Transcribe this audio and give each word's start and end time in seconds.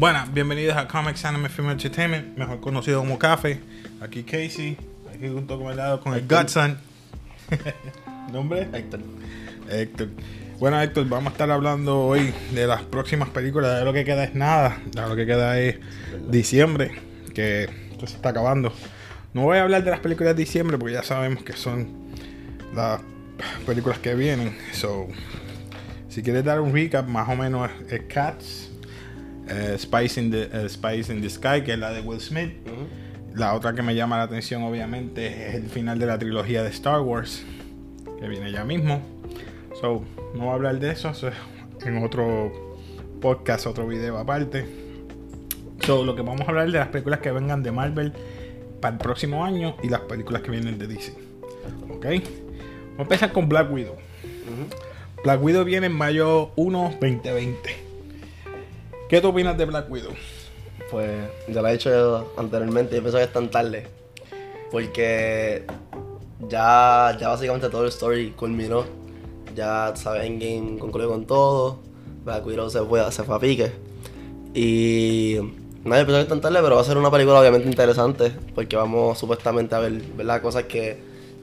Bueno, 0.00 0.24
bienvenidos 0.32 0.78
a 0.78 0.88
Comics 0.88 1.26
Anime 1.26 1.50
Film 1.50 1.68
Entertainment, 1.68 2.34
mejor 2.34 2.58
conocido 2.60 3.00
como 3.00 3.18
Café. 3.18 3.60
Aquí 4.00 4.22
Casey, 4.22 4.78
aquí 5.14 5.28
junto 5.28 5.58
con 5.58 5.70
el 5.70 5.76
lado 5.76 6.00
con 6.00 6.14
el 6.14 6.26
Godson. 6.26 6.78
¿Nombre? 8.32 8.66
Héctor. 8.72 9.00
Héctor. 9.68 10.08
Bueno, 10.58 10.80
Héctor, 10.80 11.06
vamos 11.06 11.26
a 11.26 11.32
estar 11.32 11.50
hablando 11.50 12.00
hoy 12.00 12.32
de 12.54 12.66
las 12.66 12.80
próximas 12.84 13.28
películas. 13.28 13.78
De 13.78 13.84
lo 13.84 13.92
que 13.92 14.06
queda 14.06 14.24
es 14.24 14.34
nada. 14.34 14.80
De 14.90 15.02
lo 15.02 15.14
que 15.14 15.26
queda 15.26 15.60
es 15.60 15.76
diciembre, 16.30 16.92
que 17.34 17.64
esto 17.90 18.06
se 18.06 18.16
está 18.16 18.30
acabando. 18.30 18.72
No 19.34 19.42
voy 19.42 19.58
a 19.58 19.64
hablar 19.64 19.84
de 19.84 19.90
las 19.90 20.00
películas 20.00 20.34
de 20.34 20.44
diciembre 20.44 20.78
porque 20.78 20.94
ya 20.94 21.02
sabemos 21.02 21.44
que 21.44 21.52
son 21.52 21.90
las 22.74 23.02
películas 23.66 23.98
que 23.98 24.14
vienen. 24.14 24.56
So, 24.72 25.08
si 26.08 26.22
quieres 26.22 26.42
dar 26.42 26.62
un 26.62 26.72
recap, 26.72 27.06
más 27.06 27.28
o 27.28 27.36
menos 27.36 27.70
es 27.90 28.00
Cats, 28.08 28.69
eh, 29.50 29.76
Spice, 29.78 30.20
in 30.20 30.30
the, 30.30 30.68
Spice 30.68 31.12
in 31.12 31.20
the 31.20 31.28
Sky, 31.28 31.62
que 31.64 31.72
es 31.72 31.78
la 31.78 31.90
de 31.92 32.00
Will 32.00 32.20
Smith. 32.20 32.52
La 33.34 33.54
otra 33.54 33.74
que 33.74 33.82
me 33.82 33.94
llama 33.94 34.16
la 34.16 34.24
atención, 34.24 34.62
obviamente, 34.62 35.48
es 35.48 35.54
el 35.54 35.68
final 35.68 35.98
de 35.98 36.06
la 36.06 36.18
trilogía 36.18 36.62
de 36.62 36.70
Star 36.70 37.00
Wars, 37.00 37.44
que 38.20 38.28
viene 38.28 38.50
ya 38.50 38.64
mismo. 38.64 39.00
So, 39.80 40.04
no 40.34 40.40
voy 40.40 40.50
a 40.50 40.54
hablar 40.54 40.78
de 40.78 40.90
eso, 40.90 41.10
es 41.10 41.24
en 41.84 42.04
otro 42.04 42.76
podcast, 43.20 43.66
otro 43.66 43.86
video 43.86 44.18
aparte. 44.18 44.66
So, 45.84 46.04
lo 46.04 46.14
que 46.14 46.22
vamos 46.22 46.42
a 46.42 46.44
hablar 46.50 46.66
es 46.66 46.72
de 46.72 46.78
las 46.78 46.88
películas 46.88 47.20
que 47.20 47.30
vengan 47.30 47.62
de 47.62 47.72
Marvel 47.72 48.12
para 48.80 48.94
el 48.94 48.98
próximo 48.98 49.44
año 49.44 49.76
y 49.82 49.88
las 49.88 50.00
películas 50.00 50.42
que 50.42 50.50
vienen 50.50 50.78
de 50.78 50.86
DC. 50.86 51.12
¿Ok? 51.90 52.04
Vamos 52.04 52.98
a 52.98 53.02
empezar 53.02 53.32
con 53.32 53.48
Black 53.48 53.72
Widow. 53.72 53.96
Black 55.22 55.42
Widow 55.42 55.64
viene 55.64 55.86
en 55.86 55.92
mayo 55.92 56.50
1, 56.56 56.98
2020. 57.00 57.79
¿Qué 59.10 59.20
tú 59.20 59.30
opinas 59.30 59.58
de 59.58 59.64
Black 59.64 59.90
Widow? 59.90 60.12
Pues 60.88 61.10
ya 61.48 61.60
lo 61.60 61.66
he 61.66 61.72
dicho 61.72 62.32
anteriormente, 62.36 62.94
yo 62.94 63.02
pienso 63.02 63.18
que 63.18 63.24
es 63.24 63.32
tan 63.32 63.50
tarde. 63.50 63.88
Porque 64.70 65.66
ya, 66.48 67.16
ya 67.18 67.30
básicamente 67.30 67.68
todo 67.70 67.82
el 67.82 67.88
story 67.88 68.30
culminó. 68.30 68.84
Ya, 69.56 69.92
sabes, 69.96 70.26
Endgame 70.26 70.78
concluyó 70.78 71.08
con 71.08 71.26
todo. 71.26 71.80
Black 72.24 72.46
Widow 72.46 72.70
se 72.70 72.82
fue, 72.82 73.10
se 73.10 73.24
fue 73.24 73.34
a 73.34 73.40
pique. 73.40 73.72
Y 74.54 75.38
nada, 75.82 76.02
yo 76.02 76.06
pienso 76.06 76.22
que 76.22 76.28
tan 76.28 76.40
tarde, 76.40 76.60
pero 76.62 76.76
va 76.76 76.82
a 76.82 76.84
ser 76.84 76.96
una 76.96 77.10
película 77.10 77.40
obviamente 77.40 77.66
interesante. 77.66 78.30
Porque 78.54 78.76
vamos 78.76 79.18
supuestamente 79.18 79.74
a 79.74 79.80
ver, 79.80 80.00
¿verdad? 80.16 80.40
Cosas 80.40 80.66
que 80.66 80.98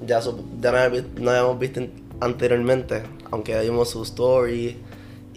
ya, 0.06 0.22
ya 0.62 0.72
no, 1.20 1.32
habíamos 1.32 1.60
visto 1.60 1.82
anteriormente. 2.22 3.04
Aunque 3.30 3.60
vimos 3.60 3.90
su 3.90 4.04
story 4.04 4.78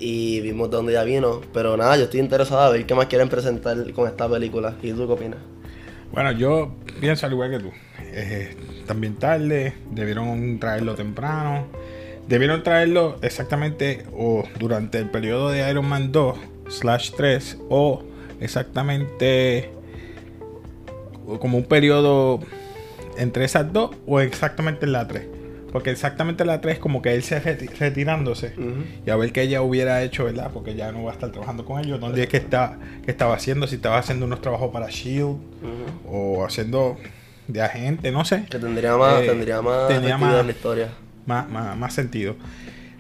y 0.01 0.41
vimos 0.41 0.71
de 0.71 0.77
dónde 0.77 0.93
ya 0.95 1.05
vino. 1.05 1.41
Pero 1.53 1.77
nada, 1.77 1.97
yo 1.97 2.05
estoy 2.05 2.21
interesado 2.21 2.61
a 2.61 2.71
ver 2.71 2.87
qué 2.87 2.95
más 2.95 3.07
quieren 3.07 3.29
presentar 3.29 3.93
con 3.93 4.09
esta 4.09 4.29
película. 4.29 4.75
¿Y 4.83 4.93
tú 4.93 5.07
qué 5.07 5.13
opinas? 5.13 5.39
Bueno, 6.13 6.33
yo 6.33 6.75
pienso 7.01 7.27
al 7.27 7.33
igual 7.33 7.51
que 7.51 7.59
tú. 7.61 7.71
Eh, 8.13 8.57
también 8.87 9.17
tarde, 9.17 9.75
debieron 9.91 10.59
traerlo 10.59 10.95
temprano. 10.95 11.67
Debieron 12.27 12.63
traerlo 12.63 13.19
exactamente 13.23 14.07
o 14.17 14.45
durante 14.59 14.99
el 14.99 15.11
periodo 15.11 15.51
de 15.51 15.69
Iron 15.71 15.87
Man 15.87 16.13
2 16.13 16.39
slash 16.69 17.13
3 17.17 17.59
o 17.69 18.05
exactamente 18.41 19.71
como 21.41 21.59
un 21.59 21.65
periodo 21.65 22.41
entre 23.17 23.45
esas 23.45 23.73
dos 23.73 23.91
o 24.07 24.21
exactamente 24.21 24.87
en 24.87 24.93
la 24.93 25.07
3. 25.07 25.40
Porque 25.73 25.91
exactamente 25.91 26.43
en 26.43 26.49
la 26.49 26.61
3 26.61 26.79
como 26.79 27.01
que 27.03 27.15
él 27.15 27.23
se 27.23 27.41
reti- 27.43 27.71
retirándose 27.79 28.55
y 29.07 29.11
a 29.11 29.17
ver 29.17 29.33
qué 29.33 29.43
ella 29.43 29.63
hubiera 29.63 30.03
hecho, 30.03 30.25
¿verdad? 30.25 30.51
Porque 30.53 30.75
ya 30.75 30.91
no 30.93 31.05
va 31.05 31.11
a 31.11 31.15
estar 31.15 31.31
trabajando 31.31 31.65
con 31.65 31.79
ellos. 31.85 32.01
¿Dónde 32.01 32.23
es 32.23 32.29
que, 32.29 32.39
está, 32.39 32.77
que 33.05 33.11
estaba 33.11 33.35
haciendo? 33.35 33.67
Si 33.67 33.77
estaba 33.77 33.99
haciendo 33.99 34.27
unos 34.27 34.41
trabajos 34.41 34.71
para 34.73 34.89
Shield 34.91 35.37
o 36.11 36.45
haciendo 36.45 36.97
de 37.49 37.63
agente, 37.63 38.11
no 38.11 38.25
sé. 38.25 38.45
Que 38.51 38.59
tendría 38.59 38.97
más, 38.97 39.23
Eh, 39.23 39.27
tendría 39.27 39.63
más 39.63 39.89
tendría 39.89 40.19
la 40.19 40.51
historia. 40.51 40.89
Más, 41.27 41.49
más, 41.49 41.77
más 41.77 41.93
sentido. 41.95 42.35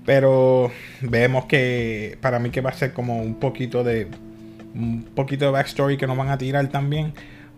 Pero 0.06 0.70
vemos 1.02 1.44
que 1.46 2.16
para 2.20 2.38
mí 2.38 2.50
que 2.50 2.60
va 2.60 2.70
a 2.70 2.74
ser 2.74 2.92
como 2.92 3.20
un 3.22 3.34
poquito 3.34 3.84
de 3.84 4.08
un 4.74 5.02
poquito 5.14 5.44
de 5.46 5.50
backstory 5.50 5.96
que 5.96 6.06
nos 6.06 6.16
van 6.16 6.28
a 6.30 6.38
tirar 6.38 6.68
también. 6.68 7.12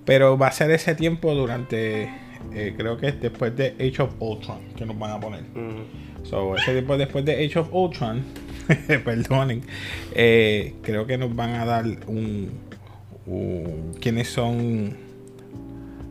Pero 0.05 0.37
va 0.37 0.49
a 0.49 0.53
ser 0.53 0.71
ese 0.71 0.95
tiempo 0.95 1.35
durante 1.35 2.09
eh, 2.53 2.75
creo 2.77 2.97
que 2.97 3.09
es 3.09 3.21
después 3.21 3.55
de 3.57 3.75
Age 3.81 4.03
of 4.03 4.15
Ultron 4.21 4.59
que 4.77 4.85
nos 4.87 4.99
van 4.99 5.11
a 5.13 5.21
poner. 5.21 5.43
Ujú. 5.55 6.25
So, 6.25 6.57
ese 6.57 6.73
tiempo 6.73 6.97
después 6.97 7.25
de 7.25 7.45
Age 7.45 7.59
of 7.59 7.69
Ultron, 7.73 8.23
perdonen, 9.05 9.63
eh, 10.15 10.75
creo 10.83 11.07
que 11.07 11.19
nos 11.19 11.35
van 11.35 11.51
a 11.55 11.65
dar 11.65 11.85
un, 12.07 12.51
un- 13.27 13.93
quiénes 14.01 14.29
son 14.29 14.97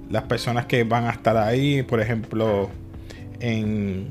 las 0.09 0.23
personas 0.23 0.65
que 0.65 0.83
van 0.83 1.05
a 1.05 1.11
estar 1.11 1.37
ahí, 1.37 1.83
por 1.83 2.01
ejemplo, 2.01 2.69
en, 3.39 4.07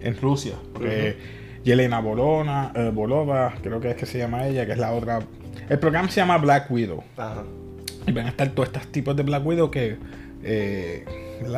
en 0.00 0.16
Rusia, 0.20 0.54
porque 0.72 1.16
Yelena 1.64 2.00
Bolona, 2.00 2.72
eh, 2.74 2.90
Bolova, 2.94 3.54
creo 3.62 3.80
que 3.80 3.90
es 3.90 3.96
que 3.96 4.06
se 4.06 4.16
llama 4.18 4.46
ella, 4.46 4.64
que 4.64 4.72
es 4.72 4.78
la 4.78 4.92
otra. 4.94 5.20
El 5.68 5.78
programa 5.78 6.08
se 6.08 6.20
llama 6.20 6.38
Black 6.38 6.70
Widow. 6.70 7.04
Ajá. 7.18 7.44
Y 8.06 8.12
van 8.12 8.24
a 8.24 8.28
estar 8.30 8.48
todos 8.52 8.68
estos 8.68 8.86
tipos 8.90 9.14
de 9.14 9.22
Black 9.22 9.44
Widow 9.44 9.70
que 9.70 9.96
eh, 10.48 11.04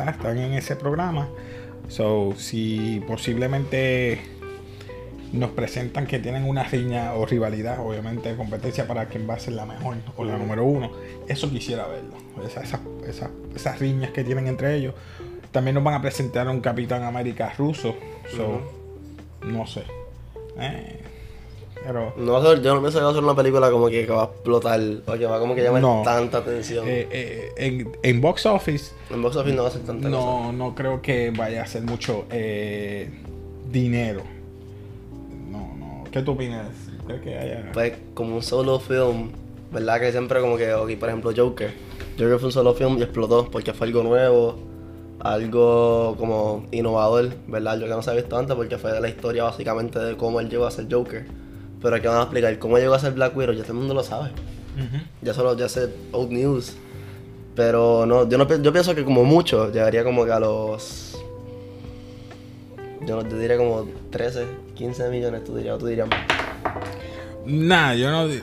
están 0.09 0.37
en 0.37 0.53
ese 0.53 0.75
programa. 0.75 1.29
So, 1.87 2.33
si 2.37 3.01
posiblemente 3.07 4.19
nos 5.33 5.51
presentan 5.51 6.07
que 6.07 6.19
tienen 6.19 6.43
una 6.43 6.63
riña 6.63 7.13
o 7.13 7.25
rivalidad, 7.25 7.79
obviamente 7.79 8.35
competencia 8.35 8.85
para 8.87 9.05
quién 9.07 9.29
va 9.29 9.35
a 9.35 9.39
ser 9.39 9.53
la 9.53 9.65
mejor 9.65 9.95
o 10.17 10.25
la 10.25 10.37
número 10.37 10.65
uno, 10.65 10.91
eso 11.27 11.49
quisiera 11.49 11.87
verlo. 11.87 12.15
Esa- 12.45 12.61
esa- 12.61 12.81
esa- 13.07 13.31
esas 13.55 13.79
riñas 13.79 14.11
que 14.11 14.23
tienen 14.23 14.47
entre 14.47 14.75
ellos. 14.75 14.93
También 15.51 15.75
nos 15.75 15.83
van 15.83 15.95
a 15.95 16.01
presentar 16.01 16.47
a 16.47 16.51
un 16.51 16.61
Capitán 16.61 17.03
América 17.03 17.53
ruso. 17.57 17.95
So, 18.35 18.61
no 19.45 19.65
sé. 19.67 19.83
Eh, 20.59 20.99
pero 21.83 22.13
No 22.17 22.55
yo 22.55 22.75
no 22.75 22.81
pienso 22.81 22.99
que 22.99 23.03
va 23.05 23.11
a 23.11 23.13
ser 23.13 23.23
una 23.23 23.35
película 23.35 23.71
como 23.71 23.87
que, 23.89 24.05
que 24.05 24.11
va 24.11 24.23
a 24.23 24.25
explotar 24.25 24.79
o 25.05 25.11
que 25.13 25.25
va 25.25 25.39
como 25.39 25.55
que 25.55 25.63
llamar 25.63 25.81
No. 25.81 26.01
tanta 26.03 26.39
atención. 26.39 26.87
eh, 26.87 27.07
eh, 27.11 27.51
en, 27.57 27.91
en 28.03 28.21
box 28.21 28.45
office 28.45 28.93
en 29.09 29.21
box 29.21 29.35
office 29.37 29.55
no 29.55 29.63
va 29.63 29.69
a 29.69 29.71
ser 29.71 29.81
tanta 29.81 30.09
cosa. 30.09 30.19
No, 30.21 30.51
no 30.53 30.75
creo 30.75 31.01
que 31.01 31.31
vaya 31.31 31.63
a 31.63 31.67
ser 31.67 31.83
mucho 31.83 32.25
eh, 32.31 33.09
dinero. 33.71 34.21
No, 35.49 35.75
no. 35.77 36.03
¿Qué 36.11 36.21
tú 36.21 36.31
opinas? 36.31 36.67
¿Crees 37.07 37.21
que 37.21 37.37
haya.? 37.37 37.69
Pues 37.73 37.93
como 38.13 38.35
un 38.35 38.43
solo 38.43 38.79
film, 38.79 39.31
¿verdad? 39.71 39.99
Que 39.99 40.11
siempre 40.11 40.39
como 40.41 40.57
que, 40.57 40.73
ok, 40.73 40.91
por 40.99 41.09
ejemplo, 41.09 41.31
Joker. 41.35 41.73
Joker 42.17 42.37
fue 42.37 42.47
un 42.47 42.51
solo 42.51 42.73
film 42.73 42.97
y 42.99 43.03
explotó 43.03 43.49
porque 43.49 43.73
fue 43.73 43.87
algo 43.87 44.03
nuevo, 44.03 44.59
algo 45.19 46.15
como 46.17 46.65
innovador, 46.71 47.29
¿verdad? 47.47 47.73
Algo 47.73 47.87
que 47.87 47.93
no 47.93 48.01
se 48.01 48.09
había 48.11 48.21
visto 48.23 48.37
antes 48.37 48.55
porque 48.55 48.77
fue 48.77 48.99
la 48.99 49.07
historia 49.09 49.43
básicamente 49.43 49.99
de 49.99 50.15
cómo 50.17 50.39
él 50.39 50.49
llegó 50.49 50.65
a 50.65 50.71
ser 50.71 50.87
Joker. 50.91 51.25
Pero 51.81 51.95
aquí 51.95 52.07
van 52.07 52.17
a 52.17 52.21
explicar 52.23 52.57
cómo 52.59 52.77
llegó 52.77 52.93
a 52.93 52.99
ser 52.99 53.13
Black 53.13 53.35
Widow, 53.35 53.53
ya 53.53 53.61
todo 53.63 53.73
el 53.73 53.79
mundo 53.79 53.93
lo 53.93 54.03
sabe. 54.03 54.29
Ya 55.21 55.33
solo, 55.33 55.55
ya 55.57 55.67
sé 55.67 55.89
old 56.11 56.31
news. 56.31 56.73
Pero 57.55 58.05
no, 58.05 58.29
yo 58.29 58.37
no 58.37 58.47
yo 58.61 58.71
pienso 58.71 58.95
que 58.95 59.03
como 59.03 59.23
mucho 59.25 59.71
llegaría 59.71 60.03
como 60.03 60.25
que 60.25 60.31
a 60.31 60.39
los. 60.39 61.17
Yo 63.05 63.15
no 63.15 63.23
te 63.27 63.37
diría 63.37 63.57
como 63.57 63.87
13, 64.11 64.45
15 64.75 65.09
millones, 65.09 65.43
tú 65.43 65.55
dirías, 65.57 65.75
o 65.75 65.77
tú 65.79 65.87
dirías 65.87 66.07
más. 66.07 66.19
Nah, 67.45 67.93
yo 67.95 68.11
no. 68.11 68.27
di- 68.27 68.41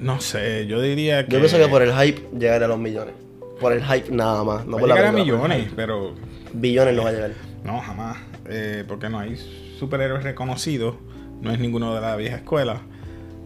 No 0.00 0.20
sé, 0.20 0.66
yo 0.66 0.80
diría 0.80 1.24
que. 1.26 1.32
Yo 1.32 1.38
pienso 1.38 1.56
que 1.58 1.66
por 1.68 1.82
el 1.82 1.92
hype 1.94 2.22
llegaría 2.38 2.66
a 2.66 2.68
los 2.68 2.78
millones. 2.78 3.14
Por 3.60 3.72
el 3.72 3.82
hype 3.82 4.10
nada 4.14 4.44
más. 4.44 4.66
No 4.66 4.72
va 4.74 4.80
por 4.80 4.88
la 4.88 5.08
a 5.08 5.12
millones, 5.12 5.70
pero. 5.74 6.12
Billones 6.52 6.94
no 6.94 7.04
va 7.04 7.08
a 7.08 7.12
llegar. 7.12 7.32
No, 7.64 7.80
jamás. 7.80 8.18
Eh, 8.46 8.84
porque 8.86 9.08
no 9.08 9.18
hay 9.18 9.36
superhéroes 9.78 10.22
reconocidos. 10.22 10.96
No 11.44 11.52
es 11.52 11.60
ninguno 11.60 11.94
de 11.94 12.00
la 12.00 12.16
vieja 12.16 12.36
escuela. 12.36 12.80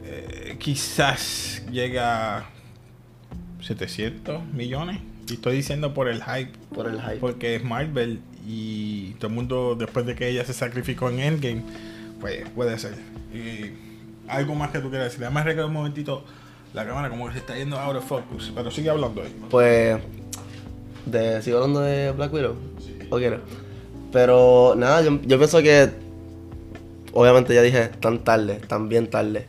Eh, 0.05 0.57
quizás 0.59 1.63
llega 1.71 2.39
a 2.39 2.51
700 3.61 4.45
millones. 4.55 5.01
Y 5.29 5.35
estoy 5.35 5.57
diciendo 5.57 5.93
por 5.93 6.09
el 6.09 6.23
hype. 6.23 6.53
Por 6.73 6.87
el 6.89 7.01
hype. 7.01 7.17
Porque 7.17 7.57
es 7.57 7.65
Marvel 7.65 8.21
y 8.47 9.15
todo 9.15 9.27
el 9.27 9.35
mundo, 9.35 9.77
después 9.77 10.07
de 10.07 10.15
que 10.15 10.29
ella 10.29 10.45
se 10.45 10.55
sacrificó 10.55 11.11
en 11.11 11.19
Endgame, 11.19 11.63
pues 12.21 12.49
puede 12.51 12.79
ser. 12.79 12.95
Y 13.35 13.73
algo 14.29 14.55
más 14.55 14.71
que 14.71 14.79
tú 14.79 14.91
quieras 14.91 15.09
decir. 15.09 15.25
Además, 15.25 15.45
recuerda 15.45 15.67
un 15.67 15.75
momentito 15.75 16.25
la 16.75 16.87
cámara 16.87 17.11
como 17.11 17.27
que 17.27 17.33
se 17.33 17.39
está 17.41 17.57
yendo 17.57 17.79
out 17.79 17.97
of 17.97 18.07
focus. 18.07 18.53
Pero 18.55 18.71
sigue 18.71 18.91
hablando 18.91 19.23
ahí. 19.23 19.37
Pues. 19.51 19.99
De, 21.05 21.43
¿Sigo 21.43 21.59
hablando 21.59 21.81
de 21.81 22.13
Black 22.13 22.33
Widow? 22.33 22.55
¿O 23.11 23.17
quiero? 23.17 23.41
Pero 24.13 24.75
nada, 24.77 25.03
yo, 25.03 25.21
yo 25.23 25.37
pienso 25.37 25.61
que. 25.63 25.91
Obviamente 27.13 27.55
ya 27.55 27.63
dije 27.63 27.89
tan 28.01 28.25
tarde, 28.25 28.61
tan 28.67 28.89
bien 28.89 29.09
tarde. 29.09 29.47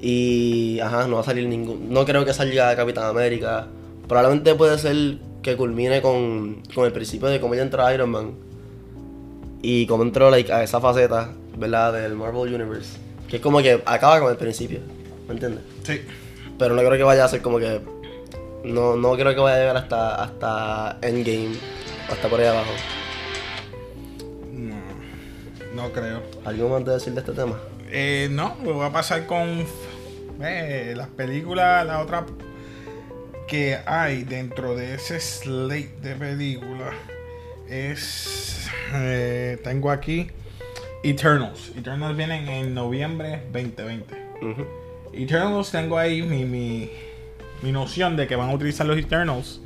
Y. 0.00 0.80
Ajá, 0.80 1.06
no 1.06 1.16
va 1.16 1.22
a 1.22 1.24
salir 1.24 1.46
ningún. 1.46 1.92
No 1.92 2.04
creo 2.04 2.24
que 2.24 2.32
salga 2.32 2.74
Capitán 2.76 3.04
América. 3.04 3.66
Probablemente 4.08 4.54
puede 4.54 4.78
ser 4.78 5.18
que 5.42 5.56
culmine 5.56 6.02
con, 6.02 6.62
con 6.74 6.86
el 6.86 6.92
principio 6.92 7.28
de 7.28 7.40
cómo 7.40 7.54
ella 7.54 7.62
entró 7.62 7.84
a 7.84 7.94
Iron 7.94 8.10
Man. 8.10 8.32
Y 9.62 9.86
cómo 9.86 10.02
entró 10.02 10.30
like, 10.30 10.52
a 10.52 10.62
esa 10.62 10.80
faceta, 10.80 11.32
¿verdad? 11.56 11.92
Del 11.92 12.14
Marvel 12.14 12.54
Universe. 12.54 12.96
Que 13.28 13.36
es 13.36 13.42
como 13.42 13.60
que 13.60 13.82
acaba 13.84 14.18
con 14.20 14.30
el 14.30 14.36
principio. 14.36 14.80
¿Me 15.28 15.34
entiendes? 15.34 15.62
Sí. 15.82 16.00
Pero 16.58 16.74
no 16.74 16.80
creo 16.82 16.96
que 16.96 17.04
vaya 17.04 17.24
a 17.24 17.28
ser 17.28 17.42
como 17.42 17.58
que. 17.58 17.80
No, 18.64 18.96
no 18.96 19.14
creo 19.14 19.34
que 19.34 19.40
vaya 19.40 19.56
a 19.56 19.58
llegar 19.60 19.76
hasta, 19.76 20.22
hasta 20.22 20.98
Endgame. 21.02 21.56
Hasta 22.10 22.28
por 22.28 22.40
ahí 22.40 22.46
abajo. 22.46 22.72
No, 25.74 25.92
creo. 25.92 26.22
¿Algo 26.44 26.68
más 26.68 26.84
de 26.84 26.92
decir 26.92 27.12
de 27.12 27.20
este 27.20 27.32
tema? 27.32 27.58
Eh, 27.90 28.28
no, 28.30 28.56
lo 28.64 28.78
va 28.78 28.86
a 28.86 28.92
pasar 28.92 29.26
con 29.26 29.64
eh, 30.42 30.94
las 30.96 31.08
películas, 31.08 31.86
la 31.86 32.00
otra 32.00 32.24
que 33.48 33.78
hay 33.86 34.22
dentro 34.24 34.76
de 34.76 34.94
ese 34.94 35.18
slate 35.20 35.90
de 36.02 36.14
películas 36.14 36.94
es. 37.68 38.68
eh, 38.94 39.58
tengo 39.64 39.90
aquí 39.90 40.28
Eternals. 41.02 41.72
Eternals 41.76 42.16
vienen 42.16 42.48
en 42.48 42.74
noviembre 42.74 43.42
2020. 43.52 44.14
Ujú. 44.42 44.66
Eternals 45.12 45.70
tengo 45.70 45.98
ahí 45.98 46.22
mi, 46.22 46.44
mi, 46.44 46.90
mi 47.62 47.72
noción 47.72 48.16
de 48.16 48.26
que 48.26 48.36
van 48.36 48.50
a 48.50 48.54
utilizar 48.54 48.86
los 48.86 48.98
Eternals. 48.98 49.60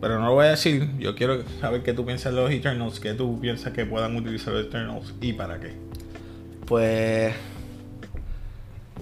Pero 0.00 0.20
no 0.20 0.26
lo 0.26 0.34
voy 0.34 0.46
a 0.46 0.50
decir. 0.50 0.90
Yo 0.98 1.14
quiero 1.14 1.42
saber 1.60 1.82
qué 1.82 1.92
tú 1.92 2.06
piensas 2.06 2.32
de 2.32 2.40
los 2.40 2.50
Eternals. 2.50 3.00
Qué 3.00 3.14
tú 3.14 3.40
piensas 3.40 3.72
que 3.72 3.84
puedan 3.84 4.16
utilizar 4.16 4.54
los 4.54 4.66
Eternals 4.66 5.12
y 5.20 5.32
para 5.32 5.58
qué. 5.58 5.72
Pues. 6.66 7.34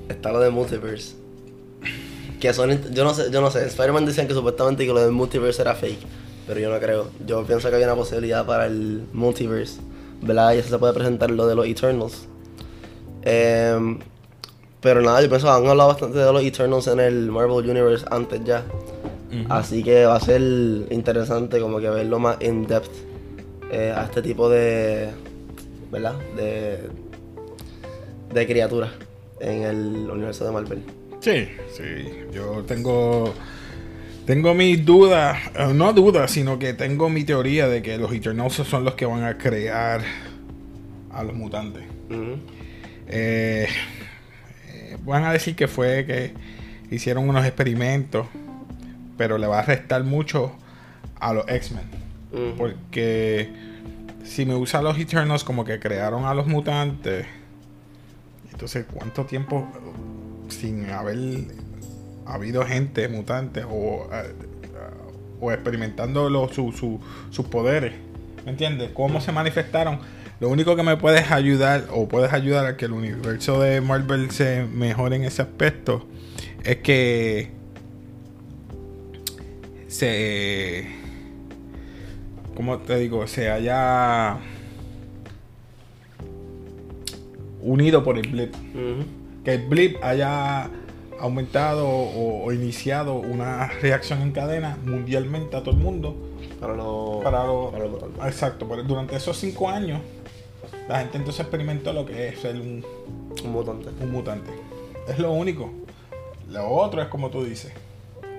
Está 0.09 0.33
lo 0.33 0.41
de 0.41 0.51
Multiverse. 0.51 1.17
Que 2.41 2.53
son. 2.53 2.93
Yo 2.93 3.05
no 3.05 3.13
sé, 3.13 3.31
yo 3.31 3.41
no 3.41 3.51
sé. 3.51 3.67
Spider-Man 3.67 4.07
decían 4.07 4.27
que 4.27 4.35
supuestamente 4.35 4.87
que 4.87 4.93
lo 4.93 5.01
del 5.01 5.13
Multiverse 5.13 5.63
era 5.63 5.75
fake. 5.75 6.01
Pero 6.47 6.61
yo 6.61 6.71
no 6.71 6.79
creo. 6.79 7.11
Yo 7.27 7.45
pienso 7.45 7.69
que 7.69 7.77
hay 7.77 7.85
una 7.85 7.95
posibilidad 7.95 8.47
para 8.47 8.67
el 8.67 9.05
Multiverse. 9.13 9.81
¿Verdad? 10.23 10.55
Y 10.55 10.59
eso 10.59 10.71
se 10.71 10.79
puede 10.79 10.95
presentar 10.95 11.31
lo 11.31 11.47
de 11.47 11.55
los 11.55 11.67
Eternals. 11.67 12.27
Em, 13.23 13.99
pero 14.81 15.03
nada, 15.03 15.21
yo 15.21 15.29
pienso 15.29 15.47
que 15.47 15.53
han 15.53 15.67
hablado 15.67 15.89
bastante 15.89 16.19
de 16.19 16.33
los 16.33 16.43
Eternals 16.43 16.87
en 16.87 17.01
el 17.01 17.31
Marvel 17.31 17.69
Universe 17.69 18.07
antes 18.11 18.43
ya. 18.45 18.65
Así 19.49 19.83
que 19.83 20.05
va 20.05 20.17
a 20.17 20.21
ser 20.21 20.41
interesante 20.91 21.61
como 21.61 21.79
que 21.79 21.89
verlo 21.89 22.19
más 22.19 22.37
in 22.41 22.67
depth 22.67 22.91
eh, 23.71 23.93
a 23.95 24.05
este 24.05 24.23
tipo 24.23 24.49
de. 24.49 25.11
¿Verdad? 25.91 26.17
De. 26.37 26.79
de 28.33 28.47
criaturas 28.47 28.91
en 29.41 29.63
el 29.63 30.11
universo 30.11 30.45
de 30.45 30.53
Marvel. 30.53 30.83
Sí, 31.21 31.49
sí. 31.73 32.11
Yo 32.33 32.65
tengo. 32.67 33.33
Tengo 34.27 34.55
mis 34.55 34.85
dudas. 34.85 35.39
eh, 35.55 35.73
no 35.73 35.93
dudas, 35.93 36.31
sino 36.31 36.59
que 36.59 36.75
tengo 36.75 37.09
mi 37.09 37.25
teoría 37.25 37.69
de 37.69 37.81
que 37.83 37.97
los 37.97 38.13
Eternals 38.13 38.55
son 38.55 38.85
los 38.85 38.95
que 38.95 39.07
van 39.07 39.23
a 39.23 39.39
crear 39.39 40.01
a 41.13 41.23
los 41.23 41.35
mutantes. 41.35 41.85
Eh, 43.09 43.67
eh, 44.69 44.97
van 45.05 45.25
a 45.25 45.33
decir 45.33 45.55
que 45.55 45.69
fue 45.69 46.05
que 46.07 46.33
hicieron 46.91 47.29
unos 47.29 47.45
experimentos, 47.47 48.27
pero 49.17 49.39
le 49.39 49.47
va 49.47 49.61
a 49.61 49.63
restar 49.63 50.05
mucho 50.05 50.53
a 51.21 51.33
los 51.33 51.49
X-Men. 51.49 51.85
Porque 52.59 53.49
si 54.25 54.45
me 54.45 54.55
usa 54.55 54.83
los 54.83 54.99
Eternals 54.99 55.45
como 55.45 55.65
que 55.65 55.79
crearon 55.79 56.25
a 56.27 56.35
los 56.35 56.47
mutantes, 56.47 57.27
entonces 58.51 58.85
¿cuánto 58.93 59.25
tiempo 59.25 59.67
sin 60.49 60.91
haber 60.91 61.19
habido 62.27 62.65
gente 62.67 63.09
mutante 63.09 63.65
o, 63.65 64.09
eh, 64.13 64.35
o 65.41 65.53
experimentando 65.53 66.29
los- 66.31 66.53
su- 66.55 66.73
su- 66.73 67.01
sus 67.31 67.47
poderes? 67.47 67.95
¿Me 68.45 68.51
entiendes? 68.53 68.91
¿Cómo 68.95 69.21
se 69.21 69.33
manifestaron? 69.33 69.99
Lo 70.39 70.51
único 70.51 70.77
que 70.77 70.83
me 70.83 70.97
puedes 70.99 71.31
ayudar 71.31 71.85
o 71.91 72.07
puedes 72.09 72.33
ayudar 72.33 72.67
a 72.67 72.77
que 72.77 72.85
el 72.85 72.93
universo 72.93 73.61
de 73.61 73.81
Marvel 73.81 74.31
se 74.31 74.65
mejore 74.67 75.17
en 75.17 75.25
ese 75.25 75.41
aspecto 75.43 76.07
es 76.65 76.77
que 76.79 77.51
se 79.97 80.87
¿cómo 82.55 82.79
te 82.79 82.99
digo? 82.99 83.27
se 83.27 83.51
haya 83.51 84.37
unido 87.63 88.05
por 88.05 88.19
el 88.19 88.29
blip. 88.29 88.55
Que 89.45 89.55
el 89.55 89.67
blip 89.67 89.97
haya 90.03 90.71
aumentado 91.21 91.89
o, 91.89 92.45
o 92.45 92.53
iniciado 92.53 93.15
una 93.15 93.69
reacción 93.69 94.21
en 94.23 94.33
cadena 94.33 94.77
mundialmente 94.85 95.57
a 95.57 95.61
todo 95.63 95.73
el 95.75 95.81
mundo. 95.81 96.15
Para 96.61 96.75
los. 96.75 97.23
Para 97.23 97.45
lo- 97.45 97.71
para 97.71 97.87
los- 97.87 98.03
Exacto, 98.27 98.67
pero 98.69 98.83
durante 98.83 99.17
esos 99.17 99.37
cinco 99.37 99.69
años 99.69 100.01
la 100.89 101.01
gente 101.01 101.19
entonces 101.19 101.41
experimentó 101.41 101.93
lo 101.93 102.05
que 102.07 102.29
es 102.29 102.39
ser 102.41 102.57
un, 102.61 102.85
un 103.45 103.51
mutante. 103.53 103.89
un 104.01 104.11
mutante. 104.13 104.51
Es 105.09 105.19
lo 105.19 105.33
único. 105.33 105.71
Lo 106.51 106.69
otro 106.69 107.01
es 107.03 107.09
como 107.09 107.31
tú 107.31 107.45
dices. 107.45 107.73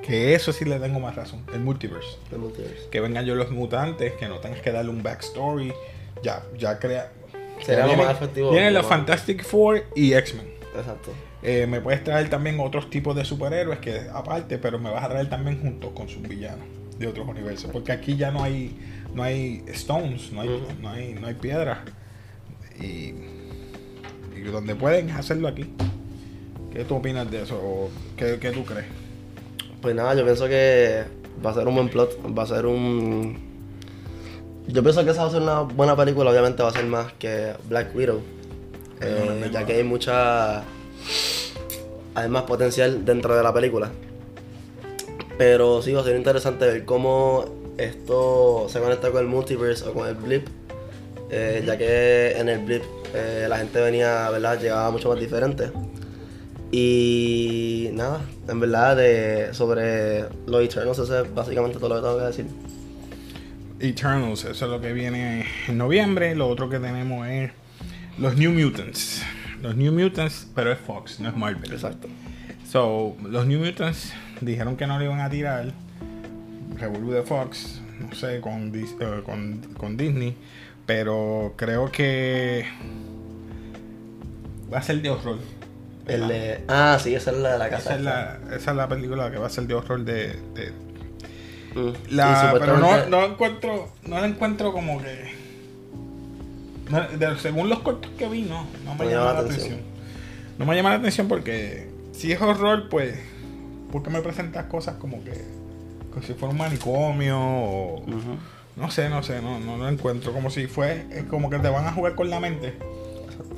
Que 0.07 0.33
eso 0.33 0.53
sí 0.53 0.63
le 0.65 0.79
tengo 0.79 0.99
más 1.01 1.15
razón. 1.15 1.43
El 1.53 1.59
multiverse. 1.59 2.17
El 2.31 2.39
multiverse. 2.39 2.87
que 2.89 2.99
vengan 3.01 3.25
yo 3.25 3.35
los 3.35 3.51
mutantes, 3.51 4.13
que 4.13 4.27
no 4.27 4.39
tengas 4.39 4.61
que 4.61 4.71
darle 4.71 4.89
un 4.89 5.03
backstory. 5.03 5.73
Ya, 6.23 6.43
ya 6.57 6.79
crea. 6.79 7.11
Sería 7.61 7.85
lo 7.87 7.95
más 7.97 8.11
efectivo, 8.15 8.51
Vienen 8.51 8.73
lo 8.73 8.79
los 8.79 8.87
Fantastic 8.89 9.43
Four 9.43 9.83
y 9.95 10.13
X-Men. 10.13 10.47
Exacto. 10.77 11.11
Eh, 11.43 11.67
me 11.67 11.81
puedes 11.81 12.03
traer 12.03 12.29
también 12.29 12.59
otros 12.59 12.89
tipos 12.89 13.15
de 13.15 13.25
superhéroes 13.25 13.79
que 13.79 14.01
aparte, 14.13 14.57
pero 14.57 14.79
me 14.79 14.89
vas 14.89 15.03
a 15.03 15.09
traer 15.09 15.29
también 15.29 15.61
junto 15.61 15.93
con 15.93 16.07
sus 16.07 16.21
villanos 16.21 16.65
de 16.97 17.07
otros 17.07 17.27
universos. 17.27 17.69
Porque 17.71 17.91
aquí 17.91 18.15
ya 18.15 18.31
no 18.31 18.43
hay, 18.43 18.77
no 19.13 19.23
hay 19.23 19.63
stones, 19.67 20.31
no 20.31 20.41
hay, 20.41 20.49
Ujú. 20.49 20.65
no 20.81 20.89
hay, 20.89 21.13
no 21.13 21.27
hay 21.27 21.33
piedras. 21.33 21.79
Y, 22.79 23.13
y 24.35 24.41
donde 24.51 24.75
pueden 24.75 25.09
hacerlo 25.11 25.47
aquí. 25.47 25.73
¿Qué 26.71 26.83
tú 26.85 26.95
opinas 26.95 27.29
de 27.29 27.41
eso? 27.43 27.55
¿O 27.55 27.89
¿Qué, 28.15 28.37
qué 28.39 28.51
tú 28.51 28.63
crees? 28.63 28.85
Pues 29.81 29.95
nada, 29.95 30.15
yo 30.15 30.23
pienso 30.23 30.47
que 30.47 31.03
va 31.45 31.51
a 31.51 31.53
ser 31.53 31.67
un 31.67 31.75
buen 31.75 31.89
plot. 31.89 32.17
Va 32.37 32.43
a 32.43 32.47
ser 32.47 32.65
un. 32.65 33.37
Yo 34.67 34.83
pienso 34.83 35.03
que 35.05 35.11
esa 35.11 35.23
va 35.23 35.29
a 35.29 35.31
ser 35.31 35.41
una 35.41 35.61
buena 35.61 35.95
película. 35.95 36.31
Obviamente 36.31 36.63
va 36.63 36.69
a 36.69 36.73
ser 36.73 36.85
más 36.85 37.13
que 37.13 37.53
Black 37.69 37.95
Widow. 37.95 38.21
Eh, 39.01 39.49
ya 39.51 39.65
que 39.65 39.73
hay 39.73 39.83
mucha. 39.83 40.63
Hay 42.15 42.29
más 42.29 42.43
potencial 42.43 43.05
dentro 43.05 43.35
de 43.35 43.43
la 43.43 43.53
película. 43.53 43.91
Pero 45.37 45.81
sí, 45.83 45.93
va 45.93 46.01
a 46.01 46.03
ser 46.03 46.15
interesante 46.15 46.65
ver 46.65 46.85
cómo 46.85 47.45
esto 47.77 48.67
se 48.69 48.79
conecta 48.79 49.11
con 49.11 49.21
el 49.21 49.27
multiverse 49.27 49.87
o 49.87 49.93
con 49.93 50.07
el 50.07 50.15
blip. 50.15 50.47
Eh, 51.29 51.63
ya 51.65 51.77
que 51.77 52.31
en 52.37 52.49
el 52.49 52.59
blip 52.59 52.83
eh, 53.13 53.45
la 53.47 53.57
gente 53.57 53.79
venía, 53.79 54.29
¿verdad? 54.31 54.59
Llegaba 54.59 54.89
mucho 54.89 55.09
más 55.09 55.19
diferente. 55.19 55.71
Y 56.71 57.89
nada, 57.93 58.21
en 58.47 58.59
verdad, 58.59 58.97
de, 58.97 59.53
sobre 59.53 60.25
los 60.45 60.61
Eternals, 60.61 60.99
eso 60.99 61.23
es 61.23 61.33
básicamente 61.33 61.79
todo 61.79 61.89
lo 61.89 61.95
que 61.95 62.01
tengo 62.01 62.17
que 62.19 62.25
decir. 62.25 62.45
Eternals, 63.79 64.43
eso 64.43 64.65
es 64.65 64.71
lo 64.71 64.81
que 64.81 64.91
viene 64.91 65.45
en 65.67 65.77
noviembre. 65.77 66.35
Lo 66.35 66.47
otro 66.47 66.69
que 66.69 66.79
tenemos 66.79 67.27
es 67.27 67.51
los 68.17 68.35
New 68.35 68.51
Mutants. 68.51 69.23
Los 69.61 69.75
New 69.75 69.93
Mutants, 69.93 70.47
pero 70.55 70.71
es 70.71 70.79
Fox, 70.79 71.19
no 71.19 71.29
es 71.29 71.35
Marvel. 71.35 71.71
Exacto. 71.71 72.07
So, 72.69 73.15
los 73.23 73.45
New 73.45 73.63
Mutants 73.63 74.13
dijeron 74.41 74.75
que 74.75 74.87
no 74.87 74.97
lo 74.97 75.05
iban 75.05 75.21
a 75.21 75.29
tirar. 75.29 75.71
Revolú 76.75 77.11
de 77.11 77.23
Fox, 77.23 77.81
no 77.99 78.13
sé, 78.13 78.41
con, 78.41 78.71
con, 79.23 79.61
con 79.77 79.95
Disney. 79.95 80.35
Pero 80.85 81.53
creo 81.55 81.91
que 81.91 82.65
va 84.71 84.79
a 84.79 84.81
ser 84.81 85.01
de 85.01 85.09
horror. 85.09 85.37
El 86.07 86.27
de- 86.27 86.63
ah, 86.67 86.97
sí, 87.01 87.13
esa 87.15 87.31
es 87.31 87.37
la 87.37 87.53
de 87.53 87.57
la 87.57 87.69
casa. 87.69 87.89
esa, 87.91 87.95
es 87.97 88.01
la, 88.03 88.39
esa 88.55 88.71
es 88.71 88.77
la 88.77 88.87
película 88.87 89.29
que 89.31 89.37
va 89.37 89.47
a 89.47 89.49
ser 89.49 89.65
de 89.67 89.73
horror 89.73 90.03
de, 90.03 90.27
de- 90.55 90.87
Mm. 91.75 91.93
La, 92.09 92.55
pero 92.59 92.77
no, 92.77 93.05
no 93.07 93.25
encuentro, 93.25 93.89
no 94.07 94.19
la 94.19 94.25
encuentro 94.25 94.71
como 94.71 94.99
que. 94.99 95.31
no, 96.89 97.01
de- 97.01 97.37
según 97.39 97.69
los 97.69 97.79
cortos 97.79 98.09
que 98.17 98.27
vi, 98.27 98.43
no, 98.43 98.65
no 98.85 98.95
me 98.95 99.05
llama 99.09 99.33
la 99.33 99.39
atención. 99.41 99.79
No 100.57 100.65
me 100.65 100.75
llama 100.75 100.89
la 100.89 100.95
atención 100.95 101.27
porque 101.27 101.89
si 102.13 102.31
es 102.31 102.41
horror, 102.41 102.89
pues, 102.89 103.19
¿por 103.91 104.01
qué 104.01 104.09
me 104.09 104.21
presentas 104.21 104.65
cosas 104.65 104.95
como 104.95 105.23
que, 105.23 105.33
como 106.11 106.25
si 106.25 106.33
fuera 106.33 106.51
un 106.51 106.57
manicomio 106.57 107.37
o 107.39 108.03
no 108.75 108.89
sé, 108.89 109.09
no 109.09 109.21
sé, 109.21 109.41
no, 109.41 109.59
no 109.59 109.77
lo 109.77 109.87
encuentro 109.89 110.31
como 110.33 110.49
si 110.49 110.65
fue, 110.67 111.05
es 111.11 111.23
como 111.25 111.49
que 111.49 111.59
te 111.59 111.69
van 111.69 111.85
a 111.85 111.91
jugar 111.91 112.15
con 112.15 112.29
la 112.29 112.39
mente. 112.39 112.73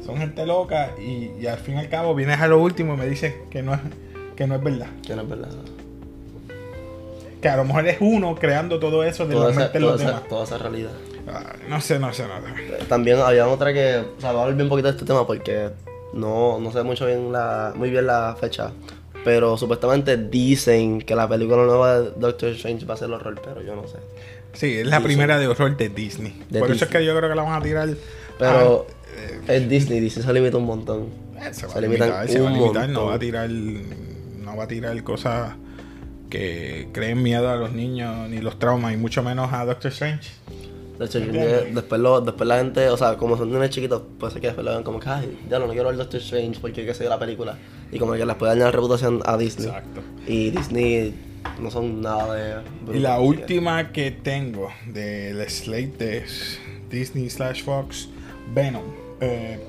Son 0.10 0.18
gente 0.20 0.46
loca 0.46 0.92
y, 1.00 1.32
y 1.40 1.48
al 1.48 1.58
fin 1.58 1.76
y 1.76 1.78
al 1.80 1.90
cabo 1.90 2.16
vienes 2.16 2.40
a 2.40 2.48
lo 2.48 2.60
último 2.60 2.96
y 2.96 2.98
me 2.98 3.08
dices 3.08 3.34
que 3.50 3.62
no 3.62 3.74
es, 3.74 3.80
que 4.36 4.48
no 4.48 4.56
es 4.56 4.64
verdad. 4.64 4.88
Que 5.06 5.16
no 5.16 5.22
es 5.22 5.30
verdad. 5.30 5.50
Que 7.42 7.48
a 7.48 7.58
lo 7.58 7.64
mejor 7.64 7.88
es 7.88 7.98
uno 8.00 8.36
creando 8.36 8.80
todo 8.80 9.04
eso 9.04 9.26
de 9.28 9.36
Toda 9.36 9.46
la 9.46 9.52
esa, 9.52 9.72
toda, 9.72 9.96
esa, 9.96 10.20
toda 10.22 10.44
esa 10.44 10.58
realidad. 10.58 10.92
Ah, 11.28 11.54
no 11.70 11.80
sé, 11.80 12.00
no 12.00 12.12
sé, 12.12 12.24
no 12.24 12.42
sé. 12.42 12.86
También 12.86 13.20
había 13.20 13.48
otra 13.48 13.72
que, 13.72 14.04
o 14.18 14.22
sea, 14.22 14.32
voy 14.32 14.40
a 14.40 14.44
hablar 14.44 14.58
bien 14.58 14.68
poquito 14.68 14.88
de 14.88 14.94
este 14.94 15.06
tema 15.06 15.26
porque 15.28 15.70
no, 16.14 16.60
no 16.60 16.72
sé 16.72 16.84
mucho 16.84 17.06
bien 17.06 17.32
la, 17.32 17.74
muy 17.76 17.92
bien 17.92 18.08
la 18.08 18.36
fecha. 18.40 18.72
Pero 19.24 19.58
supuestamente 19.58 20.18
dicen 20.18 21.02
que 21.02 21.16
la 21.16 21.28
película 21.28 21.64
nueva 21.64 22.00
de 22.00 22.12
Doctor 22.18 22.50
Strange 22.50 22.86
va 22.86 22.96
a 22.96 22.98
ser 22.98 23.12
horror, 23.12 23.40
pero 23.44 23.62
yo 23.62 23.76
no 23.76 23.88
sé. 23.88 23.98
Sí, 24.54 24.80
es 24.80 24.88
la 24.88 25.02
primera 25.02 25.38
de 25.38 25.48
horror 25.48 25.78
de 25.78 25.90
Disney. 25.90 26.42
De 26.50 26.60
Por 26.60 26.72
eso 26.72 26.86
es 26.86 26.92
que 26.92 27.06
yo 27.06 27.16
creo 27.16 27.30
que 27.30 27.36
la 27.36 27.44
van 27.44 27.62
a 27.62 27.64
tirar. 27.64 27.90
Pero 28.38 28.88
ah, 29.48 29.54
es 29.54 29.70
Disney, 29.70 30.00
Disney 30.00 30.26
se 30.26 30.34
limita 30.34 30.58
un 30.58 30.66
montón. 30.66 31.08
eh, 31.38 31.50
se 31.54 31.66
va 31.68 31.74
se 31.74 31.82
limitar, 31.82 32.28
se 32.30 32.40
va 32.42 32.50
a 32.50 32.54
limitar, 32.54 32.90
no 32.90 32.94
montón. 33.02 33.10
va 33.10 33.16
a 33.16 33.20
tirar. 33.20 33.50
No 33.50 34.10
no 34.52 34.58
va 34.58 34.64
a 34.64 34.68
tirar 34.68 35.04
cosas 35.04 35.54
que 36.30 36.88
creen 36.92 37.22
miedo 37.22 37.50
a 37.50 37.56
los 37.56 37.72
niños 37.74 38.30
ni 38.30 38.40
los 38.40 38.58
traumas 38.60 38.94
y 38.94 38.98
mucho 38.98 39.22
menos 39.24 39.52
a 39.54 39.66
Doctor 39.66 39.92
Strange. 39.92 40.30
De 40.98 41.06
hecho, 41.06 41.20
después, 41.20 42.02
lo, 42.02 42.20
después 42.20 42.48
la 42.48 42.58
gente, 42.58 42.90
o 42.90 42.98
sea, 42.98 43.16
como 43.16 43.38
son 43.38 43.52
niños 43.52 43.70
chiquitos, 43.70 44.02
puede 44.20 44.34
ser 44.34 44.42
que 44.42 44.48
después 44.48 44.66
lo 44.66 44.72
vean 44.72 44.84
como 44.84 45.00
que, 45.00 45.08
ay, 45.08 45.40
ya 45.50 45.58
no, 45.60 45.66
no 45.68 45.72
quiero 45.74 45.88
ver 45.90 45.98
Doctor 45.98 46.20
Strange 46.20 46.60
porque 46.60 46.86
que 46.86 46.94
se 46.94 47.06
la 47.08 47.18
película. 47.18 47.58
Y 47.92 48.00
como 48.00 48.14
que 48.14 48.26
les 48.26 48.36
puede 48.36 48.52
dañar 48.54 48.66
la 48.68 48.72
reputación 48.72 49.22
a 49.26 49.38
Disney. 49.38 49.68
Exacto. 49.68 50.02
Y 50.28 50.50
Disney 50.50 51.14
no 51.62 51.72
son 51.72 52.02
nada 52.02 52.34
de. 52.36 52.56
brutos, 52.82 52.96
Y 52.96 53.00
la 53.00 53.16
que- 53.18 53.24
última 53.24 53.92
que 53.92 54.12
tengo 54.12 54.70
del 54.88 55.50
slate 55.50 55.88
de 55.98 56.24
Disney 56.90 57.30
slash 57.30 57.64
Fox, 57.64 58.10
Venom. 58.54 58.84
Eh, 59.22 59.60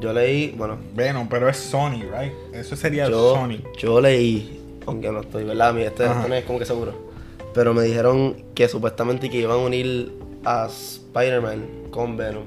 Yo 0.00 0.12
leí, 0.12 0.54
bueno, 0.56 0.78
Venom, 0.94 1.28
pero 1.28 1.48
es 1.48 1.56
Sony, 1.58 2.02
right? 2.02 2.32
Eso 2.54 2.74
sería 2.76 3.08
yo, 3.08 3.34
Sony. 3.34 3.58
yo 3.78 4.00
leí, 4.00 4.60
aunque 4.86 5.10
no 5.12 5.20
estoy, 5.20 5.44
¿verdad? 5.44 5.72
Mi, 5.74 5.82
este, 5.82 6.06
no 6.06 6.34
es 6.34 6.44
como 6.44 6.58
que 6.58 6.64
seguro. 6.66 7.10
Pero 7.54 7.74
me 7.74 7.82
dijeron 7.82 8.36
que 8.54 8.66
supuestamente 8.68 9.28
que 9.28 9.38
iban 9.38 9.56
a 9.58 9.60
unir 9.60 10.12
a 10.44 10.66
Spider-Man 10.66 11.64
con 11.90 12.16
Venom. 12.16 12.44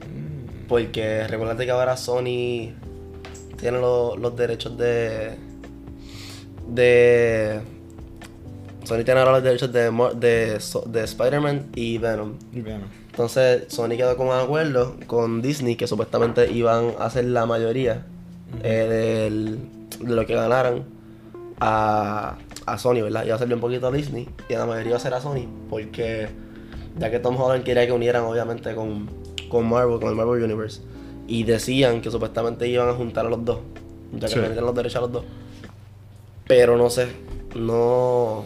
Mm. 0.00 0.66
Porque 0.68 1.26
recuerda 1.26 1.56
que 1.64 1.70
ahora 1.70 1.96
Sony 1.96 2.70
tiene 3.58 3.78
lo- 3.80 4.16
los 4.16 4.36
derechos 4.36 4.76
de. 4.78 5.32
de. 6.68 7.60
Sony 8.84 9.02
tiene 9.04 9.20
ahora 9.20 9.32
los 9.32 9.42
derechos 9.42 9.72
de, 9.72 9.90
de, 10.16 10.58
de 10.86 11.04
Spider-Man 11.04 11.66
y 11.74 11.98
Venom. 11.98 12.34
Y 12.52 12.60
Venom. 12.60 12.88
Entonces 13.14 13.64
Sony 13.68 13.90
quedó 13.90 14.16
con 14.16 14.26
un 14.26 14.32
acuerdo 14.32 14.96
con 15.06 15.40
Disney 15.40 15.76
que 15.76 15.86
supuestamente 15.86 16.50
iban 16.50 16.94
a 16.98 17.04
hacer 17.06 17.26
la 17.26 17.46
mayoría 17.46 18.04
eh, 18.64 19.28
del- 19.30 19.58
de 20.00 20.14
lo 20.16 20.26
que 20.26 20.34
ganaran 20.34 20.82
a, 21.60 22.36
a 22.66 22.78
Sony, 22.78 23.02
¿verdad? 23.02 23.24
Iba 23.24 23.34
a 23.34 23.36
hacerle 23.36 23.54
un 23.54 23.60
poquito 23.60 23.86
a 23.86 23.92
Disney 23.92 24.28
y 24.48 24.52
la 24.54 24.66
mayoría 24.66 24.88
iba 24.88 24.96
a 24.96 25.00
ser 25.00 25.14
a 25.14 25.20
Sony 25.20 25.46
porque 25.70 26.28
ya 26.98 27.08
que 27.12 27.20
Tom 27.20 27.40
Holland 27.40 27.62
quería 27.62 27.86
que 27.86 27.92
unieran 27.92 28.24
obviamente 28.24 28.74
con, 28.74 29.08
con 29.48 29.68
Marvel, 29.68 30.00
con 30.00 30.08
el 30.08 30.16
Marvel 30.16 30.42
Universe 30.42 30.80
y 31.28 31.44
decían 31.44 32.00
que 32.00 32.10
supuestamente 32.10 32.66
iban 32.66 32.88
a 32.88 32.94
juntar 32.94 33.26
a 33.26 33.28
los 33.28 33.44
dos, 33.44 33.58
ya 34.12 34.26
que 34.26 34.34
Sí. 34.34 34.40
tenían 34.40 34.64
los 34.64 34.74
derechos 34.74 34.96
a 34.96 35.00
los 35.02 35.12
dos. 35.12 35.24
Pero 36.48 36.76
no 36.76 36.90
sé, 36.90 37.06
no, 37.54 38.42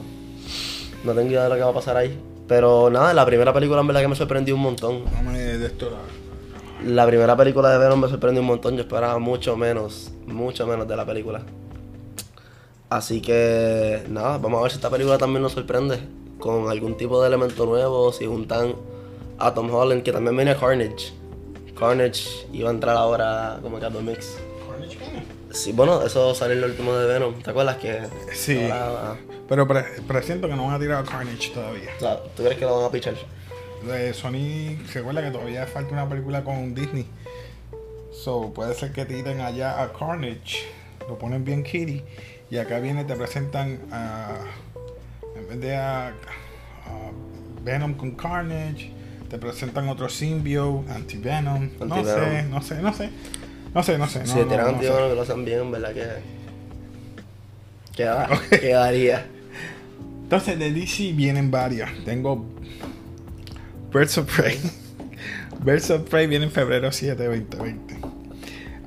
no 1.05 1.15
tengo 1.15 1.31
idea 1.31 1.45
de 1.45 1.49
lo 1.49 1.55
que 1.55 1.63
va 1.63 1.71
a 1.71 1.75
pasar 1.75 1.97
ahí. 1.97 2.17
Pero 2.49 2.89
nada, 2.91 3.13
la 3.15 3.27
primera 3.27 3.53
película 3.53 3.81
en 3.81 3.87
verdad 3.87 4.01
que 4.01 4.09
me 4.09 4.17
sorprendió 4.17 4.55
un 4.55 4.63
montón. 4.63 5.05
De 5.35 5.67
esto 5.67 5.91
la- 5.91 6.95
La 6.95 7.07
primera 7.07 7.37
película 7.37 7.71
de 7.71 7.79
Venom 7.79 8.01
me 8.01 8.09
sorprendió 8.09 8.41
un 8.41 8.47
montón. 8.49 8.75
Yo 8.77 8.83
esperaba 8.83 9.19
mucho 9.19 9.57
menos, 9.57 10.13
mucho 10.27 10.67
menos 10.67 10.87
de 10.89 10.97
la 10.97 11.05
película. 11.05 11.43
Así 12.91 13.21
que 13.21 14.03
nada, 14.09 14.39
vamos 14.39 14.61
a 14.61 14.63
ver 14.63 14.71
si 14.71 14.77
esta 14.77 14.89
película 14.89 15.19
también 15.19 15.43
nos 15.43 15.53
sorprende 15.53 15.99
con 16.39 16.71
algún 16.71 16.97
tipo 16.97 17.21
de 17.21 17.29
elemento 17.29 17.67
nuevo. 17.67 18.13
Si 18.13 18.25
juntan 18.27 18.75
a 19.39 19.53
Tom 19.53 19.73
Holland, 19.75 20.03
que 20.03 20.13
también 20.13 20.35
viene 20.37 20.57
Carnage. 20.57 21.13
Carnage 21.79 22.47
iba 22.53 22.71
a 22.71 22.73
entrar 22.73 22.97
ahora 22.97 23.59
como 23.63 23.79
que 23.79 23.85
a 23.87 23.91
The 23.91 24.01
Mix. 24.01 24.39
Sí, 25.59 25.73
bueno, 25.73 26.03
eso 26.03 26.35
salió 26.35 26.57
en 26.57 26.63
el 26.65 26.71
último 26.71 26.95
de 26.95 27.07
Venom. 27.07 27.35
¿Te 27.43 27.51
acuerdas 27.51 27.77
que? 27.79 28.01
Sí. 28.35 28.63
ahora- 28.71 29.17
Pero 29.49 29.67
pre- 29.67 30.03
presiento 30.07 30.47
que 30.49 30.55
no 30.55 30.67
van 30.67 30.75
a 30.75 30.79
tirar 30.79 31.03
a 31.03 31.09
Carnage 31.09 31.51
todavía. 31.53 31.91
o 31.97 32.01
sea, 32.01 32.23
¿tú 32.37 32.43
crees 32.45 32.59
que 32.59 32.65
lo 32.65 32.77
van 32.77 32.85
a 32.87 32.91
pichar? 32.91 33.15
De 33.87 34.13
Sony, 34.15 34.77
se 34.93 34.99
acuerda 35.01 35.23
que 35.23 35.31
todavía 35.31 35.67
falta 35.67 35.93
una 35.93 36.09
película 36.09 36.45
con 36.45 36.75
Disney. 36.75 37.07
So, 38.13 38.53
puede 38.53 38.75
ser 38.75 38.93
que 38.93 39.05
tiren 39.05 39.41
allá 39.41 39.83
a 39.83 39.93
Carnage, 39.93 40.65
lo 41.09 41.19
ponen 41.19 41.45
bien 41.45 41.63
kitty, 41.63 42.03
y 42.51 42.59
acá 42.59 42.79
viene, 42.81 43.05
te 43.05 43.15
presentan 43.15 43.81
a. 43.93 44.35
En 45.37 45.49
vez 45.49 45.61
de 45.61 45.77
a, 45.77 46.09
a 46.09 46.13
Venom 47.63 47.95
con 47.95 48.13
Carnage, 48.13 48.91
te 49.31 49.39
presentan 49.39 49.89
otro 49.89 50.09
symbiote, 50.09 50.91
Anti-Venom. 50.93 51.71
No 51.87 51.97
sé, 52.05 52.43
no 52.45 52.63
sé, 52.63 52.75
no 52.83 52.93
sé. 52.93 53.11
No 53.75 53.83
sé, 53.83 53.99
no 53.99 54.09
sé. 54.09 54.27
si 54.27 54.35
no, 54.39 54.47
tiran 54.47 54.59
no, 54.59 54.73
no 54.73 54.77
antídoto 54.77 55.09
que 55.09 55.15
lo 55.15 55.23
hacen 55.23 55.45
bien, 55.45 55.61
en 55.61 55.71
verdad 55.73 55.93
que. 55.93 56.07
Queda, 57.95 58.29
Quedaría. 58.51 59.27
Entonces 60.23 60.59
de 60.59 60.73
DC 60.73 61.13
vienen 61.13 61.51
varias. 61.51 61.91
Tengo 62.05 62.45
Birds 63.93 64.19
of 64.19 64.35
Prey. 64.35 64.59
Birds 65.65 65.91
of 65.91 66.09
Prey 66.09 66.27
viene 66.27 66.45
en 66.45 66.51
febrero 66.51 66.93
7, 66.93 67.25
2020. 67.25 67.97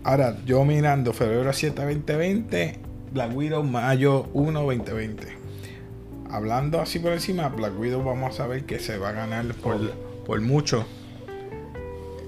Ahora, 0.03 0.37
yo 0.45 0.63
mirando 0.65 1.13
febrero 1.13 1.51
7, 1.51 1.75
2020, 1.81 2.79
Black 3.11 3.35
Widow 3.35 3.63
mayo 3.63 4.29
1, 4.33 4.61
2020. 4.61 5.27
Hablando 6.31 6.79
así 6.79 6.99
por 6.99 7.11
encima, 7.11 7.49
Black 7.49 7.77
Widow 7.77 8.03
vamos 8.03 8.33
a 8.33 8.37
saber 8.37 8.65
que 8.65 8.79
se 8.79 8.97
va 8.97 9.09
a 9.09 9.11
ganar 9.11 9.53
por, 9.55 9.91
por 10.25 10.39
mucho 10.41 10.85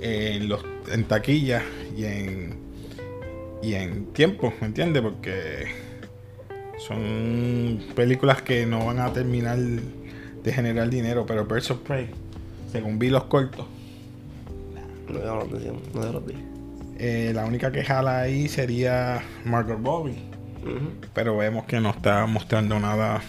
en 0.03 0.49
los 0.49 0.63
en 0.91 1.05
taquilla 1.05 1.61
y 1.97 2.03
en 2.05 2.57
y 3.61 3.75
en 3.75 4.07
tiempo, 4.07 4.53
¿me 4.59 4.67
entiendes? 4.67 5.01
Porque 5.01 5.67
son 6.77 7.79
películas 7.95 8.41
que 8.41 8.65
no 8.65 8.85
van 8.85 8.99
a 8.99 9.13
terminar 9.13 9.57
de 9.57 10.53
generar 10.53 10.89
dinero, 10.89 11.25
pero 11.25 11.45
Birds 11.45 11.71
of 11.71 11.79
Prey, 11.79 12.09
según 12.71 12.99
vi 12.99 13.09
los 13.09 13.23
cortos, 13.25 13.65
No 15.07 15.19
llama 15.19 15.39
la 15.39 15.43
atención, 15.45 15.77
no 15.93 16.11
los 16.11 16.25
vi. 16.25 16.33
eh, 16.97 17.31
la 17.33 17.45
única 17.45 17.71
que 17.71 17.83
jala 17.83 18.19
ahí 18.21 18.49
sería 18.49 19.21
Margot 19.45 19.79
Robbie, 19.83 20.17
Ujú. 20.63 20.89
pero 21.13 21.37
vemos 21.37 21.65
que 21.65 21.79
no 21.79 21.91
está 21.91 22.25
mostrando 22.25 22.77
nada 22.79 23.21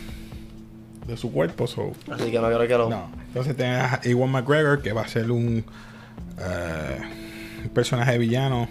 de 1.07 1.17
su 1.17 1.31
cuerpo, 1.31 1.67
so, 1.69 1.93
Así 2.11 2.31
que 2.33 2.39
no 2.41 2.47
creo 2.47 2.67
que 2.67 2.79
lo. 2.79 2.89
no. 2.91 3.09
Entonces 3.29 3.57
tenés 3.57 3.81
a 3.83 4.01
Ewan 4.05 4.31
McGregor 4.31 4.83
que 4.83 4.93
va 4.93 5.03
a 5.03 5.09
ser 5.09 5.31
un, 5.31 5.65
eh, 6.39 7.01
personaje 7.73 8.19
villano 8.19 8.69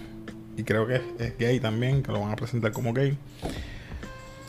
y 0.57 0.63
creo 0.63 0.88
que 0.88 1.01
es, 1.19 1.38
gay 1.38 1.59
también, 1.59 2.03
que 2.03 2.12
lo 2.12 2.21
van 2.21 2.31
a 2.31 2.35
presentar 2.35 2.71
como 2.71 2.93
gay. 2.93 3.17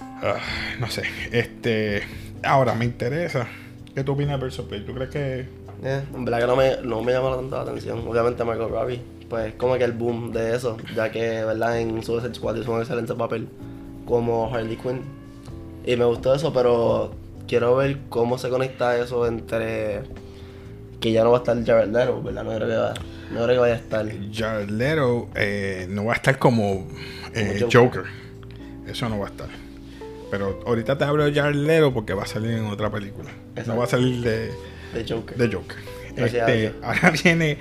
Ah, 0.03 0.39
no 0.79 0.89
sé, 0.89 1.03
este, 1.33 2.03
ahora 2.43 2.75
me 2.75 2.85
interesa. 2.85 3.47
¿Qué 3.95 4.03
tú 4.05 4.13
opinas 4.13 4.41
de 4.41 4.47
of 4.47 4.69
Prey? 4.69 4.85
¿Tú 4.85 4.93
crees 4.93 5.11
que 5.11 5.47
Eh, 5.83 6.03
en 6.15 6.25
verdad 6.25 6.41
que 6.41 6.47
no 6.47 6.57
me, 6.57 6.77
no 6.83 7.03
me 7.03 7.13
llama 7.13 7.37
tanto 7.37 7.57
la 7.57 7.63
atención. 7.63 8.07
Obviamente 8.07 8.45
Margot 8.45 8.71
Robbie, 8.71 9.01
pues 9.29 9.55
como 9.55 9.77
que 9.77 9.85
el 9.85 9.93
boom 9.93 10.33
de 10.33 10.57
eso, 10.57 10.77
ya 10.95 11.11
que, 11.11 11.45
¿verdad? 11.45 11.79
En 11.79 12.03
Suicide 12.03 12.35
Squad 12.35 12.57
hizo 12.57 12.73
un 12.73 12.81
excelente 12.81 13.15
papel 13.15 13.49
como 14.07 14.53
Harley 14.55 14.77
Quinn. 14.77 15.03
Y 15.87 15.97
me 15.97 16.05
gustó 16.05 16.35
eso, 16.35 16.53
pero 16.53 17.15
quiero 17.47 17.77
ver 17.77 17.99
cómo 18.09 18.39
se 18.39 18.49
conecta 18.49 18.97
eso 18.99 19.27
entre 19.27 20.03
que 21.05 21.13
ya 21.13 21.23
no 21.23 21.31
va 21.33 21.37
a 21.37 21.41
estar 21.41 21.63
Jared 21.65 21.91
Leto, 21.93 22.23
¿verdad? 22.23 22.45
No 22.45 22.55
creo 22.57 22.67
que, 22.69 22.77
va- 22.77 22.95
no 23.31 23.45
creo 23.45 23.49
que 23.49 23.59
vaya 23.59 23.75
a 23.75 23.77
estar. 23.77 24.07
Jared 24.33 24.71
Leto 24.71 25.29
eh, 25.35 25.87
no 25.91 26.07
va 26.07 26.15
a 26.15 26.17
estar 26.17 26.39
como 26.39 26.89
eh, 27.35 27.59
Como 27.61 27.71
Joker. 27.71 28.03
Joker. 28.03 28.03
Eso 28.91 29.09
no 29.11 29.19
va 29.19 29.27
a 29.27 29.31
estar. 29.31 29.49
Pero 30.31 30.61
ahorita 30.67 30.97
te 30.97 31.05
hablo 31.05 31.25
de 31.27 31.35
Jared 31.35 31.57
Leto 31.57 31.93
porque 31.93 32.15
va 32.15 32.23
a 32.23 32.27
salir 32.27 32.53
en 32.53 32.65
otra 32.65 32.91
película. 32.91 33.31
No 33.67 33.77
va 33.77 33.85
a 33.85 33.87
salir 33.87 34.23
de, 34.23 34.47
De 34.95 35.05
Joker. 35.07 35.37
de 35.37 35.55
Joker. 35.55 35.77
Este, 36.17 36.73
ahora 36.83 37.11
viene 37.23 37.59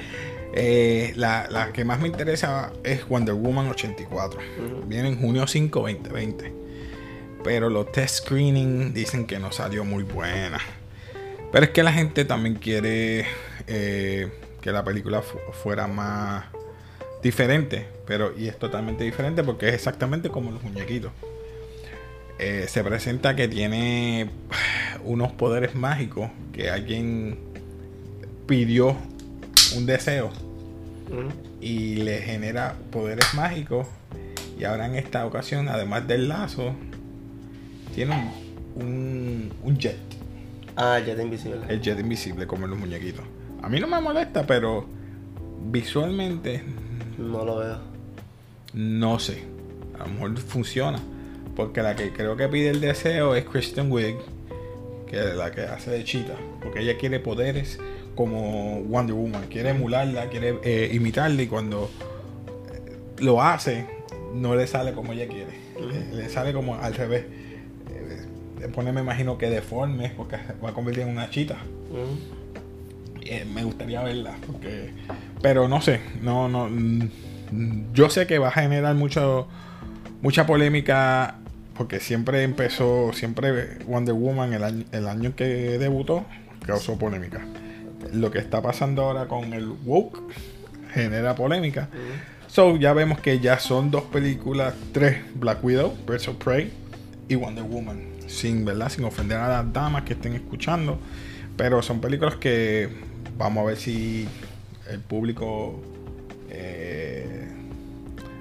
eh, 0.53 1.11
la, 1.17 1.47
la 1.49 1.73
que 1.73 1.83
más 1.83 1.99
me 1.99 2.07
interesa 2.07 2.71
es 2.85 3.05
Wonder 3.09 3.35
Woman 3.35 3.67
84. 3.69 4.39
Ujú. 4.39 4.87
Viene 4.87 5.09
en 5.09 5.19
junio 5.19 5.45
5, 5.47 5.79
2020. 5.81 6.53
Pero 7.43 7.69
los 7.69 7.91
test 7.91 8.23
screening 8.23 8.93
dicen 8.93 9.27
que 9.27 9.37
no 9.37 9.51
salió 9.51 9.83
muy 9.83 10.03
buena. 10.03 10.59
Pero 11.53 11.65
es 11.65 11.71
que 11.71 11.83
la 11.83 11.93
gente 11.93 12.25
también 12.25 12.55
quiere 12.55 13.25
eh, 13.67 14.27
que 14.59 14.71
la 14.73 14.83
película 14.83 15.21
fu- 15.21 15.37
fuera 15.53 15.87
más 15.87 16.45
diferente. 17.21 17.87
Pero, 18.05 18.37
y 18.37 18.47
es 18.47 18.59
totalmente 18.59 19.03
diferente 19.05 19.43
porque 19.43 19.69
es 19.69 19.75
exactamente 19.75 20.29
como 20.29 20.51
los 20.51 20.61
muñequitos. 20.63 21.11
Eh, 22.39 22.65
se 22.67 22.83
presenta 22.83 23.35
que 23.35 23.47
tiene 23.47 24.29
unos 25.05 25.31
poderes 25.31 25.75
mágicos 25.75 26.29
que 26.51 26.69
alguien 26.69 27.37
pidió 28.47 28.97
un 29.77 29.85
deseo 29.85 30.31
y 31.61 31.97
le 31.97 32.17
genera 32.21 32.75
poderes 32.91 33.33
mágicos. 33.35 33.87
Y 34.59 34.63
ahora 34.65 34.87
en 34.87 34.95
esta 34.95 35.25
ocasión, 35.25 35.69
además 35.69 36.07
del 36.07 36.27
lazo, 36.29 36.73
tiene 37.93 38.15
un, 38.75 38.83
un, 38.83 39.53
un 39.63 39.77
jet. 39.77 39.97
Ah, 40.75 40.99
Jet 40.99 41.19
Invisible. 41.19 41.61
El 41.69 41.81
jet 41.81 41.99
invisible 41.99 42.47
como 42.47 42.65
en 42.65 42.71
los 42.71 42.79
muñequitos. 42.79 43.23
A 43.61 43.69
mí 43.69 43.79
no 43.79 43.87
me 43.87 43.99
molesta, 44.01 44.45
pero 44.45 44.85
visualmente 45.65 46.63
No 47.17 47.45
lo 47.45 47.57
veo. 47.57 47.77
no 48.73 49.19
sé. 49.19 49.43
A 49.99 50.05
lo 50.07 50.13
mejor 50.13 50.37
funciona. 50.39 50.99
Porque 51.55 51.81
la 51.83 51.95
que 51.95 52.11
creo 52.11 52.35
que 52.35 52.47
pide 52.47 52.69
el 52.69 52.81
deseo 52.81 53.35
es 53.35 53.45
Kristen 53.45 53.91
Wiig, 53.91 54.15
que 55.07 55.19
es 55.19 55.35
la 55.35 55.51
que 55.51 55.61
hace 55.61 55.91
de 55.91 56.03
Cheetah. 56.03 56.37
Porque 56.61 56.81
ella 56.81 56.97
quiere 56.97 57.19
poderes 57.19 57.79
como 58.15 58.81
Wonder 58.81 59.13
Woman. 59.15 59.45
Quiere 59.49 59.69
emularla, 59.69 60.29
quiere 60.29 60.57
eh, 60.63 60.89
imitarla 60.93 61.41
y 61.43 61.47
cuando 61.47 61.91
eh, 62.73 62.97
lo 63.19 63.41
hace, 63.43 63.85
no 64.33 64.55
le 64.55 64.65
sale 64.65 64.93
como 64.93 65.13
ella 65.13 65.27
quiere. 65.27 65.53
le, 65.79 66.15
le 66.23 66.29
sale 66.29 66.51
como 66.53 66.75
al 66.75 66.95
revés. 66.95 67.25
Pone, 68.69 68.91
me 68.91 69.01
imagino 69.01 69.37
que 69.37 69.49
deforme, 69.49 70.11
porque 70.15 70.37
va 70.63 70.69
a 70.69 70.73
convertir 70.73 71.03
en 71.03 71.09
una 71.09 71.29
chita. 71.29 71.57
Ujú. 71.91 72.41
Eh, 73.25 73.45
me 73.45 73.63
gustaría 73.63 74.01
verla, 74.03 74.35
porque... 74.45 74.91
Pero 75.41 75.67
no 75.67 75.81
sé, 75.81 76.01
no, 76.21 76.49
no... 76.49 76.67
mm, 76.69 77.09
Yo 77.93 78.09
sé 78.09 78.27
que 78.27 78.37
va 78.39 78.49
a 78.49 78.51
generar 78.51 78.95
mucho, 78.95 79.47
mucha 80.21 80.45
polémica, 80.45 81.35
porque 81.77 81.99
siempre 81.99 82.43
empezó, 82.43 83.11
siempre 83.13 83.77
Wonder 83.87 84.13
Woman, 84.13 84.53
el 84.53 84.63
año, 84.63 84.85
el 84.91 85.07
año 85.07 85.35
que 85.35 85.45
debutó, 85.77 86.25
causó 86.65 86.97
polémica. 86.97 87.41
Lo 88.11 88.29
que 88.31 88.39
está 88.39 88.61
pasando 88.61 89.03
ahora 89.03 89.27
con 89.27 89.53
el 89.53 89.69
woke 89.85 90.19
genera 90.93 91.35
polémica. 91.35 91.87
So, 92.47 92.75
ya 92.77 92.93
vemos 92.93 93.19
que 93.19 93.39
ya 93.39 93.57
son 93.59 93.89
dos 93.89 94.03
películas, 94.03 94.73
tres, 94.91 95.17
Black 95.35 95.63
Widow, 95.63 95.95
Birds 96.05 96.27
of 96.27 96.35
Prey 96.35 96.71
y 97.27 97.35
Wonder 97.35 97.63
Woman. 97.63 98.12
Sin, 98.33 98.65
¿verdad? 98.65 98.89
Sin 98.89 99.03
ofender 99.05 99.37
a 99.37 99.47
las 99.47 99.73
damas 99.73 100.03
que 100.03 100.13
estén 100.13 100.33
escuchando. 100.33 100.99
Pero 101.55 101.81
son 101.81 102.01
películas 102.01 102.35
que 102.35 102.89
vamos 103.37 103.63
a 103.63 103.65
ver 103.67 103.77
si 103.77 104.27
el 104.89 104.99
público 104.99 105.79
eh, 106.49 107.47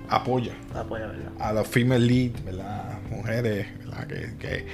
apoya 0.08 0.52
Apoya, 0.74 1.06
¿verdad? 1.06 1.32
a 1.38 1.52
los 1.52 1.68
female 1.68 2.06
lead, 2.06 2.32
¿verdad? 2.44 2.98
Mujeres, 3.10 3.66
¿verdad? 3.78 4.06
Que, 4.06 4.36
que, 4.38 4.66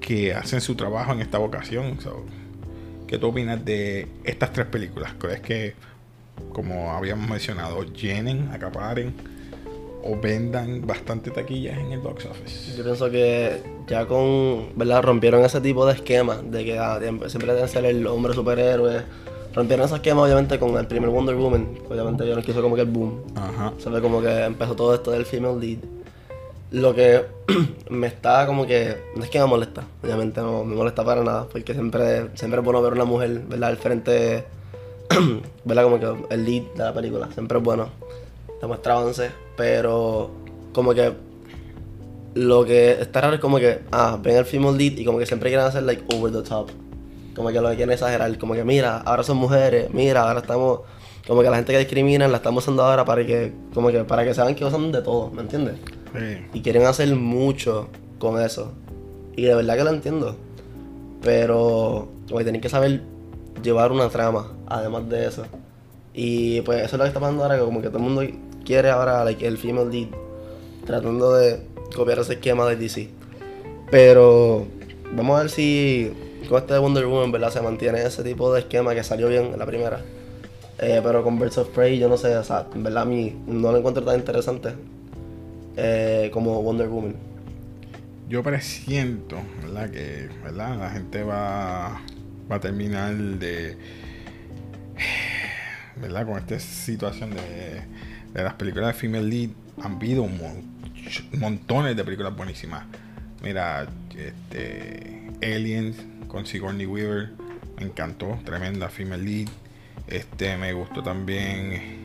que 0.00 0.34
hacen 0.34 0.60
su 0.60 0.74
trabajo 0.74 1.12
en 1.12 1.20
esta 1.20 1.38
vocación. 1.38 2.00
So, 2.00 2.24
¿Qué 3.06 3.18
tú 3.18 3.28
opinas 3.28 3.64
de 3.64 4.08
estas 4.24 4.52
tres 4.52 4.66
películas? 4.66 5.12
¿Crees 5.18 5.40
que, 5.40 5.74
como 6.52 6.92
habíamos 6.92 7.28
mencionado, 7.28 7.84
llenen, 7.84 8.48
acaparen 8.52 9.14
o 10.02 10.18
vendan 10.18 10.86
bastante 10.86 11.30
taquillas 11.30 11.78
en 11.78 11.92
el 11.92 12.00
box 12.00 12.24
office? 12.26 12.76
Yo 12.76 12.82
pienso 12.82 13.10
que 13.10 13.60
ya 13.86 14.06
con, 14.06 14.76
¿verdad? 14.76 15.02
Rompieron 15.02 15.44
ese 15.44 15.60
tipo 15.60 15.86
de 15.86 15.94
esquema 15.94 16.36
de 16.36 16.64
que 16.64 16.78
ah, 16.78 16.98
siempre 17.26 17.52
deben 17.52 17.68
ser 17.68 17.84
el 17.84 18.06
hombre 18.06 18.34
superhéroe. 18.34 19.02
Rompieron 19.54 19.86
ese 19.86 19.96
esquema 19.96 20.22
obviamente 20.22 20.58
con 20.58 20.76
el 20.76 20.86
primer 20.86 21.10
Wonder 21.10 21.36
Woman. 21.36 21.78
Obviamente 21.88 22.26
yo 22.26 22.34
no 22.34 22.42
quiso 22.42 22.62
como 22.62 22.74
que 22.74 22.82
el 22.82 22.88
boom. 22.88 23.22
Ajá. 23.36 23.72
Se 23.78 23.90
ve 23.90 24.00
como 24.00 24.20
que 24.20 24.44
empezó 24.44 24.74
todo 24.74 24.94
esto 24.94 25.10
del 25.10 25.26
female 25.26 25.58
lead. 25.60 25.78
Lo 26.70 26.94
que 26.94 27.24
me 27.90 28.08
está 28.08 28.46
como 28.46 28.66
que. 28.66 28.96
No 29.14 29.22
es 29.22 29.30
que 29.30 29.38
me 29.38 29.46
molesta, 29.46 29.84
obviamente 30.02 30.40
no 30.40 30.64
me 30.64 30.74
molesta 30.74 31.04
para 31.04 31.22
nada, 31.22 31.46
porque 31.50 31.72
siempre, 31.72 32.30
siempre 32.34 32.60
es 32.60 32.64
bueno 32.64 32.82
ver 32.82 32.94
una 32.94 33.04
mujer, 33.04 33.42
¿verdad? 33.48 33.70
Al 33.70 33.76
frente, 33.76 34.44
¿verdad? 35.64 35.84
Como 35.84 36.00
que 36.00 36.34
el 36.34 36.44
lead 36.44 36.62
de 36.74 36.84
la 36.84 36.92
película, 36.92 37.30
siempre 37.32 37.58
es 37.58 37.64
bueno. 37.64 37.90
Demuestra 38.60 38.94
avance, 38.94 39.30
pero 39.56 40.30
como 40.72 40.94
que. 40.94 41.12
Lo 42.34 42.64
que 42.64 42.92
está 42.92 43.20
raro 43.20 43.34
es 43.34 43.40
como 43.40 43.58
que, 43.58 43.80
ah, 43.92 44.18
ven 44.20 44.36
el 44.36 44.44
female 44.44 44.76
lead 44.76 44.98
y 44.98 45.04
como 45.04 45.18
que 45.18 45.26
siempre 45.26 45.50
quieren 45.50 45.66
hacer 45.66 45.84
like 45.84 46.04
over 46.14 46.32
the 46.32 46.42
top. 46.42 46.70
Como 47.34 47.50
que 47.50 47.60
lo 47.60 47.70
que 47.70 47.76
quieren 47.76 47.92
exagerar, 47.92 48.36
como 48.38 48.54
que 48.54 48.64
mira, 48.64 48.98
ahora 48.98 49.22
son 49.22 49.36
mujeres, 49.36 49.92
mira, 49.92 50.22
ahora 50.22 50.40
estamos. 50.40 50.80
Como 51.26 51.42
que 51.42 51.48
la 51.48 51.56
gente 51.56 51.72
que 51.72 51.78
discrimina 51.78 52.28
la 52.28 52.36
estamos 52.36 52.64
usando 52.64 52.82
ahora 52.82 53.04
para 53.04 53.24
que, 53.24 53.52
como 53.72 53.90
que, 53.90 54.04
para 54.04 54.24
que 54.24 54.34
sepan 54.34 54.54
que 54.54 54.64
usan 54.64 54.92
de 54.92 55.00
todo, 55.00 55.30
¿me 55.30 55.42
entiendes? 55.42 55.76
Sí. 56.12 56.46
Y 56.52 56.60
quieren 56.60 56.84
hacer 56.84 57.14
mucho 57.16 57.88
con 58.18 58.40
eso. 58.40 58.72
Y 59.36 59.42
de 59.42 59.54
verdad 59.54 59.76
que 59.76 59.84
lo 59.84 59.90
entiendo. 59.90 60.36
Pero 61.22 62.08
como 62.26 62.38
que 62.38 62.44
tienen 62.44 62.60
que 62.60 62.68
saber 62.68 63.02
llevar 63.62 63.90
una 63.90 64.08
trama, 64.10 64.52
además 64.66 65.08
de 65.08 65.26
eso. 65.26 65.44
Y 66.12 66.60
pues 66.60 66.82
eso 66.82 66.96
es 66.96 66.98
lo 66.98 67.04
que 67.04 67.08
está 67.08 67.20
pasando 67.20 67.42
ahora, 67.42 67.56
que 67.56 67.64
como 67.64 67.80
que 67.80 67.88
todo 67.88 67.98
el 67.98 68.04
mundo 68.04 68.22
quiere 68.64 68.90
ahora 68.90 69.24
like, 69.24 69.46
el 69.46 69.58
female 69.58 69.90
lead. 69.90 70.08
Tratando 70.84 71.32
de 71.32 71.73
copiar 71.94 72.18
ese 72.18 72.34
esquema 72.34 72.66
de 72.68 72.76
DC. 72.76 73.08
Pero 73.90 74.66
vamos 75.14 75.38
a 75.38 75.42
ver 75.42 75.50
si 75.50 76.12
con 76.48 76.58
este 76.58 76.74
de 76.74 76.78
Wonder 76.78 77.06
Woman, 77.06 77.32
¿verdad? 77.32 77.50
Se 77.50 77.60
mantiene 77.60 78.02
ese 78.02 78.22
tipo 78.22 78.52
de 78.52 78.60
esquema 78.60 78.94
que 78.94 79.02
salió 79.04 79.28
bien 79.28 79.46
en 79.52 79.58
la 79.58 79.66
primera. 79.66 80.00
Eh, 80.78 81.00
pero 81.02 81.22
con 81.22 81.38
Birds 81.38 81.58
of 81.58 81.68
Prey 81.68 81.98
yo 81.98 82.08
no 82.08 82.16
sé, 82.16 82.36
o 82.36 82.42
sea, 82.44 82.66
en 82.74 82.82
verdad 82.82 83.02
a 83.04 83.06
mí 83.06 83.36
no 83.46 83.70
lo 83.70 83.78
encuentro 83.78 84.02
tan 84.04 84.18
interesante 84.18 84.70
eh, 85.76 86.30
como 86.32 86.60
Wonder 86.62 86.88
Woman. 86.88 87.14
Yo 88.28 88.42
presiento, 88.42 89.36
¿verdad? 89.62 89.90
Que, 89.90 90.28
¿verdad? 90.42 90.78
La 90.78 90.90
gente 90.90 91.22
va, 91.22 92.00
va 92.50 92.56
a 92.56 92.60
terminar 92.60 93.14
de, 93.14 93.76
¿verdad? 96.00 96.26
Con 96.26 96.38
esta 96.38 96.58
situación 96.58 97.30
de, 97.30 97.82
de 98.32 98.42
las 98.42 98.54
películas 98.54 98.88
de 98.88 98.94
female 98.94 99.28
lead. 99.28 99.50
Han 99.82 99.92
habido 99.96 100.22
un 100.22 100.36
mon- 100.38 100.73
montones 101.32 101.96
de 101.96 102.04
películas 102.04 102.36
buenísimas. 102.36 102.84
Mira, 103.42 103.86
este, 104.16 105.30
Aliens 105.42 105.96
con 106.28 106.46
Sigourney 106.46 106.86
Weaver, 106.86 107.30
me 107.78 107.86
encantó, 107.86 108.38
tremenda 108.44 108.88
female 108.88 109.22
lead. 109.22 109.48
Este, 110.06 110.56
me 110.56 110.72
gustó 110.72 111.02
también 111.02 112.02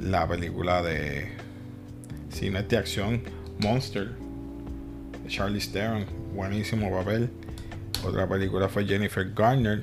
la 0.00 0.26
película 0.28 0.82
de, 0.82 1.32
es 2.30 2.68
de 2.68 2.76
acción, 2.76 3.22
Monster, 3.60 4.10
de 5.22 5.28
Charlie 5.28 5.60
Theron, 5.60 6.06
buenísimo 6.34 6.90
papel. 6.90 7.30
Otra 8.04 8.28
película 8.28 8.68
fue 8.68 8.84
Jennifer 8.84 9.32
Garner. 9.34 9.80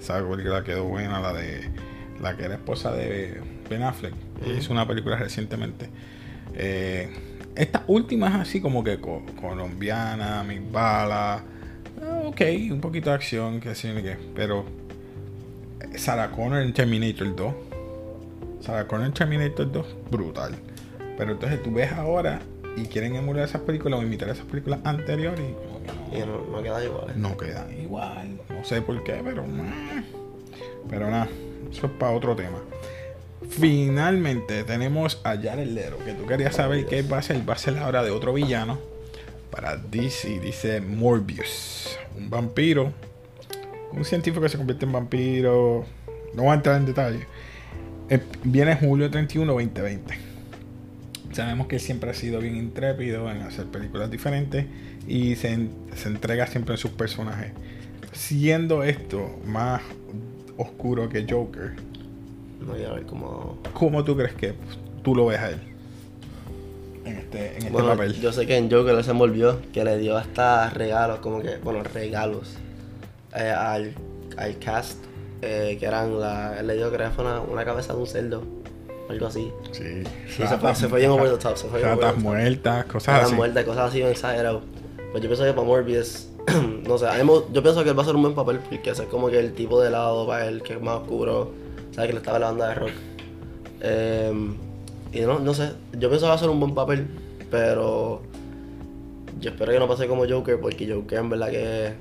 Esa 0.00 0.26
película 0.28 0.62
quedó 0.62 0.84
buena, 0.84 1.20
la 1.20 1.32
de 1.32 1.68
la 2.20 2.36
que 2.36 2.44
era 2.44 2.54
esposa 2.54 2.92
de 2.92 3.40
Ben 3.68 3.82
Affleck. 3.82 4.14
Hizo 4.56 4.72
una 4.72 4.86
película 4.86 5.16
recientemente. 5.16 5.88
Eh, 6.54 7.10
estas 7.58 7.82
últimas 7.86 8.34
así 8.36 8.60
como 8.60 8.82
que 8.84 8.98
co- 9.00 9.22
colombiana, 9.40 10.42
mis 10.44 10.60
balas. 10.70 11.42
ah, 12.02 12.20
ok, 12.26 12.40
un 12.70 12.80
poquito 12.80 13.10
de 13.10 13.16
acción, 13.16 13.60
que 13.60 13.74
sí, 13.74 13.88
ni 13.88 14.02
qué. 14.02 14.16
Pero 14.34 14.64
eh, 15.80 15.98
Sarah 15.98 16.30
Connor 16.30 16.62
en 16.62 16.72
Terminator 16.72 17.34
2. 17.34 17.54
Sarah 18.60 18.86
Connor 18.86 19.06
en 19.06 19.12
Terminator 19.14 19.70
2, 19.70 19.86
brutal. 20.10 20.54
Pero 21.16 21.32
entonces 21.32 21.62
tú 21.62 21.72
ves 21.72 21.92
ahora 21.92 22.40
y 22.76 22.82
quieren 22.86 23.16
emular 23.16 23.44
esas 23.44 23.60
películas 23.62 23.98
o 24.00 24.02
imitar 24.02 24.28
esas 24.28 24.44
películas 24.46 24.80
anteriores 24.84 25.40
y 25.40 25.52
como 25.54 25.82
que 25.82 25.92
no, 25.92 26.16
Y 26.16 26.26
no, 26.26 26.56
no 26.56 26.62
queda 26.62 26.84
igual. 26.84 27.06
no 27.16 27.36
quedan 27.36 27.80
igual. 27.80 28.38
No 28.50 28.64
sé 28.64 28.82
por 28.82 29.02
qué, 29.02 29.20
pero. 29.24 29.44
Pero 30.88 31.10
nada, 31.10 31.28
eso 31.70 31.86
es 31.86 31.92
para 31.92 32.12
otro 32.12 32.34
tema. 32.36 32.58
Finalmente 33.46 34.64
tenemos 34.64 35.20
a 35.24 35.36
Jared 35.36 35.68
Leto, 35.68 35.98
que 36.04 36.12
tú 36.12 36.26
querías 36.26 36.56
saber 36.56 36.86
qué 36.86 37.02
va 37.02 37.18
a 37.18 37.22
ser. 37.22 37.48
Va 37.48 37.54
a 37.54 37.58
ser 37.58 37.78
ahora 37.78 38.02
de 38.02 38.10
otro 38.10 38.32
villano 38.32 38.78
para 39.50 39.76
DC. 39.76 40.40
Dice 40.40 40.80
Morbius, 40.80 41.96
un 42.16 42.28
vampiro, 42.28 42.92
un 43.92 44.04
científico 44.04 44.42
que 44.42 44.48
se 44.48 44.58
convierte 44.58 44.84
en 44.86 44.92
vampiro. 44.92 45.84
No 46.34 46.42
voy 46.42 46.52
a 46.52 46.54
entrar 46.54 46.76
en 46.76 46.86
detalle. 46.86 47.26
Eh, 48.10 48.20
Viene 48.42 48.74
julio 48.76 49.10
31, 49.10 49.52
2020. 49.52 50.18
Sabemos 51.32 51.68
que 51.68 51.78
siempre 51.78 52.10
ha 52.10 52.14
sido 52.14 52.40
bien 52.40 52.56
intrépido 52.56 53.30
en 53.30 53.42
hacer 53.42 53.66
películas 53.66 54.10
diferentes 54.10 54.66
y 55.06 55.36
se, 55.36 55.68
se 55.94 56.08
entrega 56.08 56.46
siempre 56.46 56.74
en 56.74 56.78
sus 56.78 56.90
personajes. 56.90 57.52
Siendo 58.12 58.82
esto 58.82 59.38
más 59.44 59.82
oscuro 60.56 61.08
que 61.08 61.26
Joker, 61.28 61.76
No 62.60 62.74
quiero 62.74 62.94
ver 62.94 63.06
cómo. 63.06 63.58
¿cómo 63.72 64.04
tú 64.04 64.16
crees 64.16 64.34
que 64.34 64.54
tú 65.02 65.14
lo 65.14 65.26
ves 65.26 65.38
a 65.38 65.50
él? 65.50 65.60
En 67.04 67.16
este, 67.16 67.50
en 67.52 67.56
este 67.58 67.70
Bueno, 67.70 67.88
papel. 67.88 68.20
yo 68.20 68.32
sé 68.32 68.46
que 68.46 68.56
en 68.56 68.70
Joker 68.70 68.94
él 68.94 69.04
se 69.04 69.12
envolvió, 69.12 69.58
que 69.72 69.84
le 69.84 69.96
dio 69.98 70.16
hasta 70.16 70.68
regalos, 70.70 71.20
como 71.20 71.40
que, 71.40 71.56
bueno, 71.58 71.82
regalos 71.82 72.54
eh, 73.34 73.50
al, 73.50 73.94
al 74.36 74.58
cast, 74.58 74.98
eh, 75.40 75.76
que 75.80 75.86
eran 75.86 76.18
la. 76.20 76.58
Él 76.60 76.66
le 76.66 76.74
dio, 76.76 76.92
creo 76.92 77.10
una, 77.18 77.40
una 77.40 77.64
cabeza 77.64 77.94
de 77.94 78.00
un 78.00 78.06
cerdo, 78.06 78.42
algo 79.08 79.26
así. 79.26 79.50
Sí, 79.72 80.02
Sí, 80.28 80.46
se 80.46 80.58
fue, 80.58 80.74
se 80.74 80.88
fue 80.88 80.98
bien 80.98 81.10
over 81.12 81.30
the 81.30 81.38
top, 81.38 81.56
se 81.56 81.68
fue 81.68 81.78
over 81.80 81.92
ratas 81.96 82.10
the 82.10 82.14
top. 82.16 82.22
muertas, 82.22 82.84
cosas 82.86 83.06
Caras 83.06 83.26
así. 83.28 83.34
muertas, 83.34 83.64
cosas 83.64 83.88
así 83.88 83.98
bien 83.98 84.10
exageradas. 84.10 84.62
Pues 85.12 85.22
yo 85.22 85.28
pienso 85.30 85.44
que 85.44 85.52
para 85.52 85.66
Morbius, 85.66 86.28
no 86.86 86.98
sé, 86.98 87.06
a 87.06 87.16
yo 87.22 87.62
pienso 87.62 87.82
que 87.84 87.90
él 87.90 87.98
va 87.98 88.02
a 88.02 88.06
ser 88.06 88.16
un 88.16 88.22
buen 88.22 88.34
papel, 88.34 88.58
porque 88.58 88.90
es 88.90 89.00
como 89.02 89.30
que 89.30 89.38
el 89.38 89.54
tipo 89.54 89.80
de 89.80 89.88
helado 89.88 90.26
para 90.26 90.46
él, 90.46 90.62
que 90.62 90.74
es 90.74 90.82
más 90.82 90.96
oscuro, 91.00 91.52
sabe 91.92 92.08
que 92.08 92.12
le 92.14 92.18
estaba 92.20 92.38
la 92.38 92.46
banda 92.46 92.68
de 92.68 92.74
rock. 92.74 92.90
Eh, 93.80 94.32
y 95.12 95.20
no, 95.20 95.38
no 95.38 95.54
sé, 95.54 95.72
yo 95.92 96.08
pienso 96.08 96.26
que 96.26 96.28
va 96.28 96.34
a 96.34 96.38
ser 96.38 96.48
un 96.50 96.60
buen 96.60 96.74
papel, 96.74 97.06
pero 97.50 98.22
yo 99.40 99.50
espero 99.50 99.72
que 99.72 99.78
no 99.78 99.88
pase 99.88 100.06
como 100.08 100.26
Joker, 100.28 100.60
porque 100.60 100.90
Joker 100.92 101.18
en 101.20 101.30
verdad 101.30 101.50
que 101.50 101.92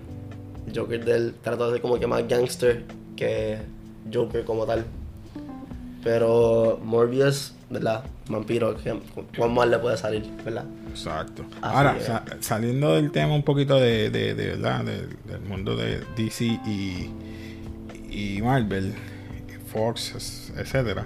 Joker 0.76 1.06
de 1.06 1.16
él 1.16 1.34
trata 1.42 1.66
de 1.68 1.74
ser 1.74 1.82
como 1.82 2.00
que 2.00 2.08
más 2.08 2.28
gangster 2.28 2.84
que 3.16 3.58
Joker 4.14 4.44
como 4.44 4.66
tal. 4.66 4.84
Pero 6.04 6.80
Morbius, 6.84 7.54
¿verdad? 7.70 8.04
Vampiro, 8.30 8.76
¿cuán 9.38 9.54
mal 9.54 9.72
le 9.72 9.80
puede 9.80 9.98
salir, 9.98 10.24
verdad? 10.46 10.66
Exacto. 10.90 11.44
Así 11.62 11.76
Ahora, 11.78 12.00
sa- 12.00 12.26
saliendo 12.40 12.94
del 12.96 13.12
tema 13.12 13.34
un 13.36 13.44
poquito 13.44 13.76
de, 13.80 14.10
de, 14.10 14.34
de 14.36 14.48
verdad, 14.48 14.84
del, 14.84 15.10
del 15.26 15.42
mundo 15.48 15.76
de 15.76 16.02
DC 16.16 16.46
y, 16.46 17.10
y 18.10 18.42
Marvel, 18.42 18.94
Fox, 19.68 20.52
etcétera. 20.58 21.06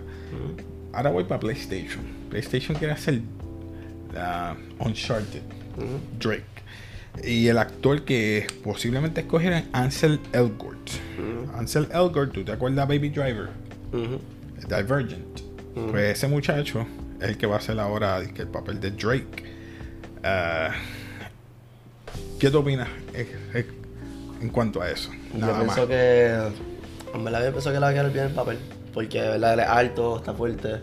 Ahora 0.93 1.09
voy 1.09 1.23
para 1.23 1.39
PlayStation. 1.39 2.03
PlayStation 2.29 2.77
quiere 2.77 2.93
hacer 2.93 3.21
ah, 4.17 4.55
Uncharted, 4.79 5.41
Drake. 6.19 6.43
Y 7.23 7.47
el 7.47 7.57
actor 7.57 8.03
que 8.05 8.47
posiblemente 8.63 9.21
escogieran 9.21 9.65
Ansel 9.73 10.19
Elgort. 10.31 10.89
Ansel 11.55 11.87
Elgort, 11.93 12.31
¿tú 12.31 12.43
te 12.43 12.51
acuerdas 12.53 12.87
Baby 12.87 13.09
Driver? 13.09 13.49
Divergent. 14.69 15.41
Pues 15.73 16.17
ese 16.17 16.27
muchacho 16.27 16.85
es 17.19 17.29
el 17.29 17.37
que 17.37 17.47
va 17.47 17.55
a 17.55 17.59
hacer 17.59 17.79
ahora 17.79 18.19
el 18.19 18.47
papel 18.47 18.79
de 18.79 18.91
Drake. 18.91 19.43
Ah, 20.23 20.71
¿Qué 22.39 22.49
te 22.49 22.57
opinas 22.57 22.87
eh, 23.13 23.27
eh, 23.53 23.67
en 24.41 24.49
cuanto 24.49 24.81
a 24.81 24.89
eso? 24.89 25.11
Yo 25.33 25.39
Nada 25.39 25.63
más. 25.63 25.75
pienso 25.75 25.87
que. 25.87 26.70
En 27.13 27.23
verdad, 27.23 27.43
yo 27.45 27.51
pienso 27.51 27.69
que 27.69 27.75
le 27.75 27.79
va 27.81 27.87
a 27.89 27.93
quedar 27.93 28.11
bien 28.11 28.25
el 28.25 28.31
papel. 28.31 28.57
Porque, 28.93 29.21
¿verdad? 29.21 29.53
Él 29.53 29.59
es 29.61 29.67
alto, 29.67 30.17
está 30.17 30.33
fuerte. 30.33 30.79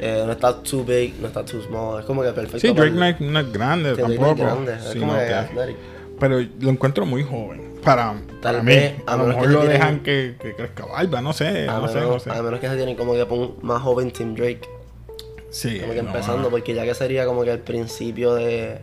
eh, 0.00 0.22
no 0.26 0.32
está 0.32 0.60
too 0.62 0.84
big, 0.84 1.14
no 1.20 1.28
está 1.28 1.44
too 1.44 1.62
small. 1.62 2.00
Es 2.00 2.06
como 2.06 2.22
que 2.22 2.32
perfecto. 2.32 2.58
Sí, 2.58 2.72
Drake 2.74 2.90
no 2.92 3.04
es, 3.06 3.20
no 3.20 3.38
es 3.40 3.52
grande 3.52 3.94
Sí, 3.94 4.02
tampoco. 4.02 4.34
grande. 4.34 4.74
Es 4.74 4.82
Sí, 4.92 4.98
como 4.98 5.12
no, 5.12 5.18
que 5.18 5.76
pero 6.18 6.40
lo 6.60 6.70
encuentro 6.70 7.06
muy 7.06 7.22
joven. 7.22 7.74
Para, 7.84 8.14
para 8.40 8.62
mí. 8.62 8.72
vez, 8.72 8.94
a 9.06 9.14
a 9.14 9.16
lo 9.16 9.24
mejor 9.26 9.48
lo 9.50 9.64
dejan 9.66 10.00
que, 10.02 10.36
que 10.40 10.54
crezca 10.54 10.86
barba, 10.86 11.20
no 11.20 11.32
sé. 11.32 11.68
A 11.68 11.78
No 11.78 11.88
sé, 11.88 11.94
menos, 11.96 12.10
no 12.10 12.18
sé. 12.20 12.30
a 12.38 12.42
menos 12.42 12.60
que 12.60 12.68
se 12.68 12.76
tienen 12.76 12.96
como 12.96 13.12
que 13.12 13.26
más 13.62 13.82
joven 13.82 14.10
Team 14.10 14.34
Drake. 14.34 14.62
Sí, 15.50 15.78
Como 15.80 15.92
que 15.92 15.98
empezando, 16.00 16.50
porque 16.50 16.74
ya 16.74 16.84
que 16.84 16.94
sería 16.94 17.26
como 17.26 17.42
que 17.44 17.50
el 17.52 17.60
principio 17.60 18.34
de. 18.34 18.78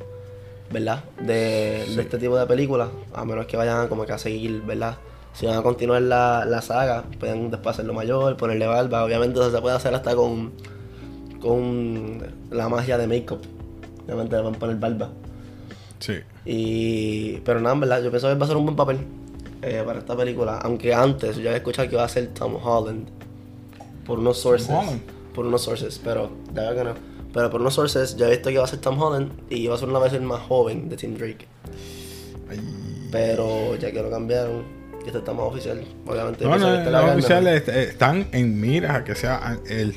¿Verdad? 0.71 1.03
De, 1.19 1.83
Sí. 1.87 1.95
de 1.95 2.01
este 2.03 2.17
tipo 2.17 2.37
de 2.37 2.45
películas. 2.45 2.89
A 3.13 3.25
menos 3.25 3.45
que 3.47 3.57
vayan 3.57 3.87
como 3.89 4.05
que 4.05 4.13
a 4.13 4.17
seguir, 4.17 4.61
¿verdad? 4.61 4.97
Si 5.33 5.45
van 5.45 5.57
a 5.57 5.61
continuar 5.61 6.01
la, 6.01 6.45
la 6.45 6.61
saga, 6.61 7.03
pueden 7.19 7.51
después 7.51 7.75
hacerlo 7.75 7.93
mayor, 7.93 8.37
ponerle 8.37 8.67
barba. 8.67 9.03
Obviamente 9.03 9.39
eso 9.39 9.51
se 9.51 9.61
puede 9.61 9.75
hacer 9.75 9.93
hasta 9.93 10.15
con. 10.15 10.51
con 11.39 12.21
la 12.49 12.69
magia 12.69 12.97
de 12.97 13.07
make-up. 13.07 13.41
Obviamente 14.05 14.35
le 14.35 14.41
van 14.41 14.55
a 14.55 14.59
poner 14.59 14.75
barba. 14.77 15.09
Sí. 15.99 16.15
Y. 16.45 17.37
Pero 17.39 17.61
nada, 17.61 17.75
en 17.75 17.79
verdad, 17.79 18.03
yo 18.03 18.09
pienso 18.09 18.27
que 18.27 18.35
va 18.35 18.45
a 18.45 18.47
ser 18.47 18.57
un 18.57 18.65
buen 18.65 18.75
papel 18.75 18.99
eh, 19.61 19.83
para 19.85 19.99
esta 19.99 20.15
película. 20.17 20.57
Aunque 20.57 20.93
antes 20.93 21.37
yo 21.37 21.43
había 21.43 21.57
escuchado 21.57 21.87
que 21.87 21.95
iba 21.95 22.03
a 22.03 22.09
ser 22.09 22.27
Tom 22.33 22.55
Holland. 22.61 23.07
Por 24.05 24.19
unos 24.19 24.37
sources. 24.37 24.69
Holland. 24.69 25.01
Por 25.33 25.45
unos 25.45 25.61
sources, 25.61 25.99
pero 26.03 26.29
de 26.51 26.61
verdad 26.61 26.75
que 26.75 26.83
no. 26.83 27.11
Pero 27.33 27.49
por 27.49 27.61
unos 27.61 27.73
sources 27.73 28.17
yo 28.17 28.25
he 28.25 28.31
visto 28.31 28.49
que 28.49 28.55
iba 28.55 28.63
a 28.63 28.67
ser 28.67 28.79
Tom 28.79 29.01
Holland 29.01 29.31
y 29.49 29.59
iba 29.61 29.75
a 29.75 29.77
ser 29.77 29.87
una 29.87 29.99
versión 29.99 30.25
más 30.25 30.41
joven 30.41 30.89
de 30.89 30.97
Tim 30.97 31.15
Drake. 31.15 31.47
Ay. 32.49 32.59
Pero 33.11 33.75
ya 33.75 33.91
que 33.91 34.01
lo 34.01 34.09
cambiaron, 34.09 34.80
y 35.03 35.07
esto 35.07 35.19
está 35.19 35.33
más 35.33 35.45
oficial. 35.45 35.83
Obviamente, 36.05 36.43
No, 36.45 36.57
no, 36.57 36.73
este 36.73 36.85
quedar 36.89 37.03
oficiales 37.15 37.61
est- 37.67 37.69
están 37.69 38.27
en 38.31 38.59
miras 38.59 38.95
a 38.97 39.03
que 39.03 39.15
sea 39.15 39.57
él. 39.69 39.95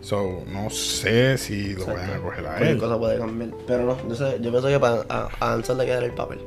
So, 0.00 0.44
no 0.52 0.70
sé 0.70 1.36
si 1.36 1.72
lo 1.74 1.78
mejor. 1.80 1.94
vayan 1.94 2.10
a 2.10 2.18
coger 2.22 2.46
a 2.46 2.58
él. 2.70 2.78
cosa 2.78 2.98
puede 2.98 3.18
cambiar. 3.18 3.50
Pero 3.66 3.84
no, 3.84 4.08
yo, 4.08 4.14
sé, 4.14 4.38
yo 4.40 4.50
pienso 4.50 4.68
que 4.68 4.78
para, 4.78 5.04
a, 5.08 5.28
a 5.40 5.52
Ansel 5.54 5.78
le 5.78 5.86
queda 5.86 5.98
el 6.04 6.12
papel. 6.12 6.38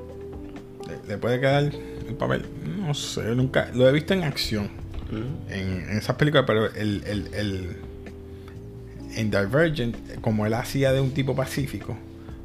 ¿Le, 0.87 1.07
le 1.09 1.17
puede 1.17 1.39
quedar 1.41 1.63
el 1.63 2.15
papel? 2.17 2.45
No 2.79 2.93
sé, 2.93 3.23
nunca. 3.35 3.69
Lo 3.73 3.87
he 3.87 3.91
visto 3.91 4.13
en 4.13 4.23
acción. 4.23 4.69
Ujú. 5.11 5.23
En, 5.53 5.89
en 5.89 5.97
esas 5.97 6.15
películas, 6.15 6.45
pero 6.47 6.67
el, 6.67 7.03
el, 7.05 7.33
el- 7.33 7.75
en 9.15 9.31
Divergent, 9.31 9.95
como 10.21 10.45
él 10.45 10.53
hacía 10.53 10.93
de 10.93 11.01
un 11.01 11.11
tipo 11.11 11.35
pacífico. 11.35 11.97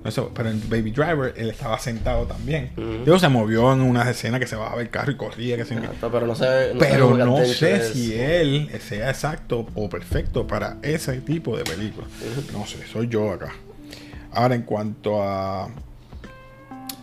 No 0.05 0.11
sé, 0.11 0.23
pero 0.35 0.51
en 0.51 0.61
Baby 0.69 0.91
Driver 0.91 1.33
él 1.37 1.49
estaba 1.51 1.79
sentado 1.79 2.27
también. 2.27 2.71
Ujú. 2.77 3.03
Luego 3.07 3.19
se 3.19 3.29
movió 3.29 3.73
en 3.73 3.81
unas 3.81 4.07
escenas 4.07 4.39
que 4.39 4.47
se 4.47 4.55
bajaba 4.55 4.83
el 4.83 4.91
carro 4.91 5.11
y 5.13 5.17
corría. 5.17 5.57
Que 5.57 5.65
se... 5.65 5.75
Exacto, 5.75 6.11
pero 6.13 6.27
no 6.27 6.35
sé. 6.35 6.71
no 6.75 6.79
Pero 6.79 7.17
no 7.17 7.45
sé 7.47 7.93
si 7.93 8.15
él 8.15 8.69
sea 8.81 9.09
exacto 9.11 9.67
o 9.75 9.89
perfecto 9.89 10.47
para 10.47 10.77
ese 10.83 11.21
tipo 11.23 11.57
de 11.57 11.65
película. 11.65 12.07
No 12.53 12.67
sé, 12.67 12.87
soy 12.87 13.09
yo 13.09 13.33
acá. 13.33 13.53
Ahora, 14.33 14.55
en 14.55 14.63
cuanto 14.63 15.23
a. 15.23 15.69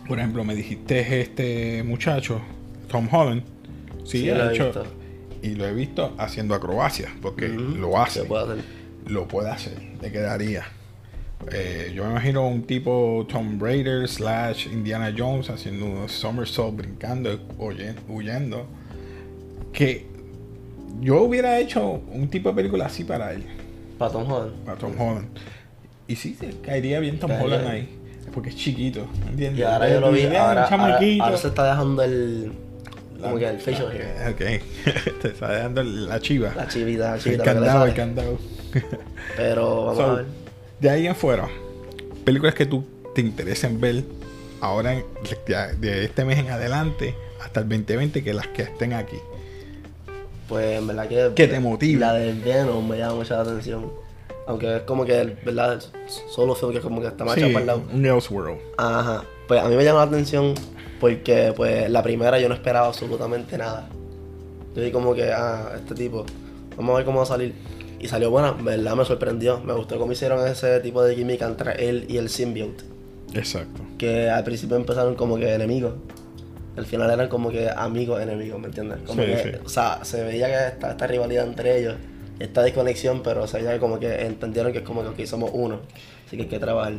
Por 0.06 0.18
ejemplo, 0.18 0.44
me 0.44 0.54
dijiste 0.54 1.20
este 1.20 1.82
muchacho, 1.82 2.40
Tom 2.88 3.08
Holland. 3.10 3.42
Sí, 4.04 4.22
Sí, 4.22 4.30
ha 4.30 4.52
hecho- 4.52 4.66
visto. 4.66 4.86
Y 5.42 5.54
lo 5.56 5.66
he 5.66 5.72
visto 5.72 6.14
haciendo 6.18 6.54
acrobacias, 6.54 7.10
porque 7.20 7.50
Ujú. 7.50 7.76
lo 7.78 8.00
hace. 8.00 8.22
Puede 8.24 8.52
hacer. 8.52 8.64
Lo 9.06 9.26
puede 9.26 9.50
hacer, 9.50 9.72
le 10.00 10.12
quedaría. 10.12 10.64
Eh, 11.50 11.92
yo 11.94 12.04
me 12.04 12.10
imagino 12.12 12.46
un 12.46 12.62
tipo 12.62 13.26
Tom 13.30 13.58
Raider 13.60 14.08
slash 14.08 14.66
Indiana 14.68 15.12
Jones 15.16 15.50
haciendo 15.50 15.86
un 15.86 16.08
somersault, 16.08 16.76
brincando, 16.76 17.38
huye- 17.58 17.94
huyendo. 18.08 18.66
Que 19.72 20.06
yo 21.00 21.22
hubiera 21.22 21.58
hecho 21.58 22.02
un 22.12 22.28
tipo 22.28 22.50
de 22.50 22.54
película 22.56 22.86
así 22.86 23.04
para 23.04 23.32
él, 23.32 23.44
Para 23.98 24.12
Tom 24.12 24.30
Holland. 24.30 24.52
para 24.64 24.78
Tom 24.78 24.92
Holland. 25.00 25.28
Y 26.06 26.16
sí, 26.16 26.34
se 26.38 26.50
caería 26.60 27.00
bien 27.00 27.18
Tom 27.18 27.30
Caería 27.30 27.44
Holland 27.46 27.66
ahí. 27.68 27.98
Porque 28.32 28.48
es 28.50 28.56
chiquito, 28.56 29.06
¿entiendes? 29.28 29.60
Y 29.60 29.62
ahora 29.62 29.90
yo 29.90 30.00
lo 30.00 30.10
vi. 30.12 30.24
Ahora, 30.26 30.48
ahora, 30.48 30.68
chamaquito. 30.68 31.24
ahora 31.24 31.36
se 31.36 31.48
está 31.48 31.70
dejando 31.70 32.02
el. 32.02 32.52
Como 33.20 33.36
que 33.38 33.48
el 33.48 33.58
facial 33.60 33.92
hair. 33.92 34.32
Ok, 34.32 35.18
te 35.22 35.28
está 35.28 35.52
dando 35.52 35.82
la 35.82 36.18
chiva. 36.20 36.52
La 36.56 36.66
chivita, 36.66 37.10
la 37.10 37.14
el 37.16 37.20
chivita. 37.22 37.44
le 37.44 37.52
candado, 37.52 37.84
el 37.86 37.94
candado. 37.94 38.38
Pero 39.36 39.84
vamos 39.86 39.96
So, 39.96 40.04
a 40.04 40.14
ver. 40.14 40.26
De 40.82 40.90
ahí 40.90 41.06
en 41.06 41.14
fuera, 41.14 41.48
películas 42.24 42.56
que 42.56 42.66
tú 42.66 42.84
te 43.14 43.20
interesen 43.20 43.80
ver 43.80 44.02
ahora 44.60 45.00
de, 45.78 46.04
este 46.04 46.24
mes 46.24 46.40
en 46.40 46.50
adelante 46.50 47.14
hasta 47.40 47.60
el 47.60 47.68
2020 47.68 48.24
que 48.24 48.34
las 48.34 48.48
que 48.48 48.62
estén 48.62 48.92
aquí. 48.92 49.18
Pues 50.48 50.80
en 50.80 50.88
verdad 50.88 51.06
que. 51.06 51.30
Que 51.36 51.46
te 51.46 51.60
motive. 51.60 52.00
La 52.00 52.14
del 52.14 52.40
Venom 52.40 52.88
me 52.88 52.98
llama 52.98 53.14
mucha 53.14 53.36
la 53.36 53.42
atención. 53.42 53.92
Aunque 54.48 54.78
es 54.78 54.82
como 54.82 55.04
que, 55.04 55.36
¿verdad? 55.44 55.80
Solo 56.28 56.56
film 56.56 56.72
que 56.72 56.78
es 56.78 56.82
como 56.82 57.00
que 57.00 57.06
está 57.06 57.24
más 57.24 57.36
Sí, 57.36 57.42
para 57.42 57.60
el 57.60 57.66
lado. 57.66 57.82
un 57.92 58.04
Elseworld. 58.04 58.58
Ajá. 58.76 59.22
Pues 59.46 59.62
a 59.62 59.68
mí 59.68 59.76
me 59.76 59.84
llama 59.84 60.00
la 60.00 60.06
atención 60.06 60.54
porque, 60.98 61.52
pues, 61.54 61.88
la 61.88 62.02
primera 62.02 62.40
yo 62.40 62.48
no 62.48 62.56
esperaba 62.56 62.88
absolutamente 62.88 63.56
nada. 63.56 63.88
Yo 64.74 64.82
vi 64.82 64.90
como 64.90 65.14
que, 65.14 65.30
ah, 65.30 65.74
este 65.76 65.94
tipo, 65.94 66.26
vamos 66.76 66.94
a 66.94 66.96
ver 66.96 67.04
cómo 67.04 67.18
va 67.18 67.22
a 67.22 67.26
salir. 67.26 67.54
Y 68.02 68.08
salió 68.08 68.30
buena, 68.30 68.50
verdad 68.52 68.96
me 68.96 69.04
sorprendió. 69.04 69.60
Me 69.60 69.72
gustó 69.72 69.96
cómo 69.98 70.12
hicieron 70.12 70.46
ese 70.46 70.80
tipo 70.80 71.02
de 71.02 71.14
química 71.14 71.46
entre 71.46 71.88
él 71.88 72.04
y 72.08 72.16
el 72.18 72.28
symbiote. 72.28 72.84
Exacto. 73.32 73.80
Que 73.96 74.28
al 74.28 74.44
principio 74.44 74.76
empezaron 74.76 75.14
como 75.14 75.36
que 75.38 75.54
enemigos. 75.54 75.94
Al 76.76 76.84
final 76.84 77.10
eran 77.10 77.28
como 77.28 77.50
que 77.50 77.70
amigos 77.70 78.20
enemigos, 78.20 78.60
¿me 78.60 78.66
entiendes? 78.66 78.98
Como 79.06 79.22
Sí, 79.22 79.28
que, 79.28 79.42
sí. 79.42 79.50
O 79.64 79.68
sea, 79.68 80.04
se 80.04 80.22
veía 80.24 80.48
que 80.48 80.74
esta, 80.74 80.90
esta 80.90 81.06
rivalidad 81.06 81.46
entre 81.46 81.78
ellos, 81.78 81.94
esta 82.40 82.62
desconexión, 82.62 83.22
pero 83.22 83.46
se 83.46 83.58
veía 83.62 83.78
como 83.78 84.00
que 84.00 84.26
entendieron 84.26 84.72
que 84.72 84.78
es 84.78 84.84
como 84.84 85.14
que 85.14 85.26
somos 85.26 85.50
uno. 85.54 85.80
Así 86.26 86.36
que 86.36 86.42
hay 86.44 86.48
que 86.48 86.58
trabajar. 86.58 86.94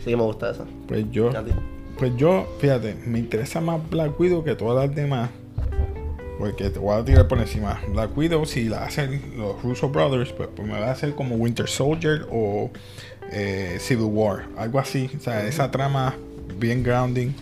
Así 0.00 0.10
que 0.10 0.16
me 0.16 0.22
gusta 0.22 0.50
eso. 0.50 0.64
Pues 0.86 1.06
yo, 1.10 1.30
pues 1.98 2.12
yo, 2.16 2.46
fíjate, 2.60 2.94
me 3.06 3.18
interesa 3.18 3.60
más 3.60 3.80
Black 3.90 4.18
Widow 4.20 4.44
que 4.44 4.54
todas 4.54 4.86
las 4.86 4.94
demás. 4.94 5.30
Porque 6.40 6.70
te 6.70 6.78
voy 6.78 6.98
a 6.98 7.04
tirar 7.04 7.28
por 7.28 7.38
encima. 7.38 7.78
Black 7.92 8.16
Widow, 8.16 8.46
si 8.46 8.64
la 8.64 8.84
hacen 8.84 9.34
los 9.36 9.62
Russo 9.62 9.90
Brothers, 9.90 10.32
pues, 10.32 10.48
pues 10.56 10.66
me 10.66 10.80
va 10.80 10.86
a 10.86 10.92
hacer 10.92 11.14
como 11.14 11.34
Winter 11.34 11.68
Soldier 11.68 12.26
o 12.30 12.70
eh, 13.30 13.76
Civil 13.78 14.06
War. 14.06 14.48
Algo 14.56 14.78
así. 14.78 15.10
O 15.14 15.20
sea, 15.20 15.46
esa 15.46 15.70
trama 15.70 16.16
bien 16.58 16.82
grounding, 16.82 17.32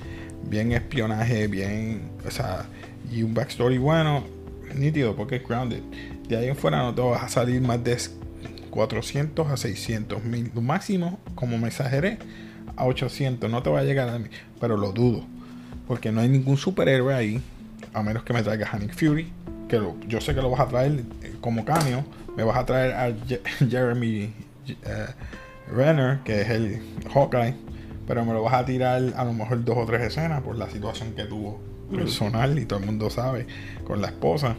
bien 0.42 0.72
espionaje, 0.72 1.46
bien. 1.46 2.10
O 2.26 2.30
sea, 2.32 2.66
y 3.12 3.22
un 3.22 3.34
backstory 3.34 3.78
bueno, 3.78 4.24
nítido, 4.74 5.14
porque 5.14 5.36
es 5.36 5.46
grounded. 5.46 5.80
De 6.28 6.36
ahí 6.36 6.48
en 6.48 6.56
fuera 6.56 6.78
no 6.78 6.92
te 6.92 7.00
vas 7.00 7.22
a 7.22 7.28
salir 7.28 7.60
más 7.60 7.84
de 7.84 7.96
400 8.70 9.46
a 9.46 9.56
600 9.56 10.24
mil. 10.24 10.50
Lo 10.56 10.60
máximo, 10.60 11.20
como 11.36 11.56
me 11.56 11.68
exageré, 11.68 12.18
a 12.74 12.84
800. 12.84 13.48
No 13.48 13.62
te 13.62 13.70
va 13.70 13.78
a 13.78 13.84
llegar 13.84 14.08
a 14.08 14.18
mí, 14.18 14.26
pero 14.58 14.76
lo 14.76 14.90
dudo. 14.90 15.24
Porque 15.86 16.10
no 16.10 16.20
hay 16.20 16.28
ningún 16.28 16.56
superhéroe 16.56 17.14
ahí, 17.14 17.40
a 17.94 18.02
menos 18.02 18.22
que 18.24 18.32
me 18.32 18.42
traigas 18.42 18.72
a 18.74 18.78
Nick 18.78 18.94
Fury, 18.94 19.32
que 19.68 19.78
lo- 19.78 19.96
yo 20.06 20.20
sé 20.20 20.34
que 20.34 20.42
lo 20.42 20.50
vas 20.50 20.60
a 20.60 20.68
traer 20.68 21.02
eh, 21.22 21.34
como 21.40 21.64
cameo. 21.64 22.04
Me 22.36 22.42
vas 22.44 22.56
a 22.56 22.64
traer 22.66 22.92
a 22.94 23.08
Je- 23.10 23.40
Jeremy 23.70 24.32
eh, 24.68 25.06
Renner, 25.72 26.20
que 26.24 26.40
es 26.42 26.48
el 26.50 26.80
Hawkeye, 27.12 27.54
pero 28.06 28.24
me 28.24 28.32
lo 28.32 28.42
vas 28.42 28.54
a 28.54 28.64
tirar 28.64 29.02
a 29.16 29.24
lo 29.24 29.32
mejor 29.32 29.64
dos 29.64 29.76
o 29.76 29.84
tres 29.86 30.02
escenas 30.02 30.40
por 30.42 30.56
la 30.56 30.68
situación 30.70 31.12
que 31.14 31.24
tuvo 31.24 31.60
personal 31.94 32.58
y 32.58 32.64
todo 32.66 32.78
el 32.80 32.86
mundo 32.86 33.10
sabe 33.10 33.46
con 33.84 34.00
la 34.00 34.08
esposa. 34.08 34.56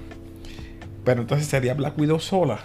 Pero 1.05 1.21
entonces 1.21 1.47
sería 1.47 1.73
Black 1.73 1.97
Widow 1.97 2.19
sola. 2.19 2.59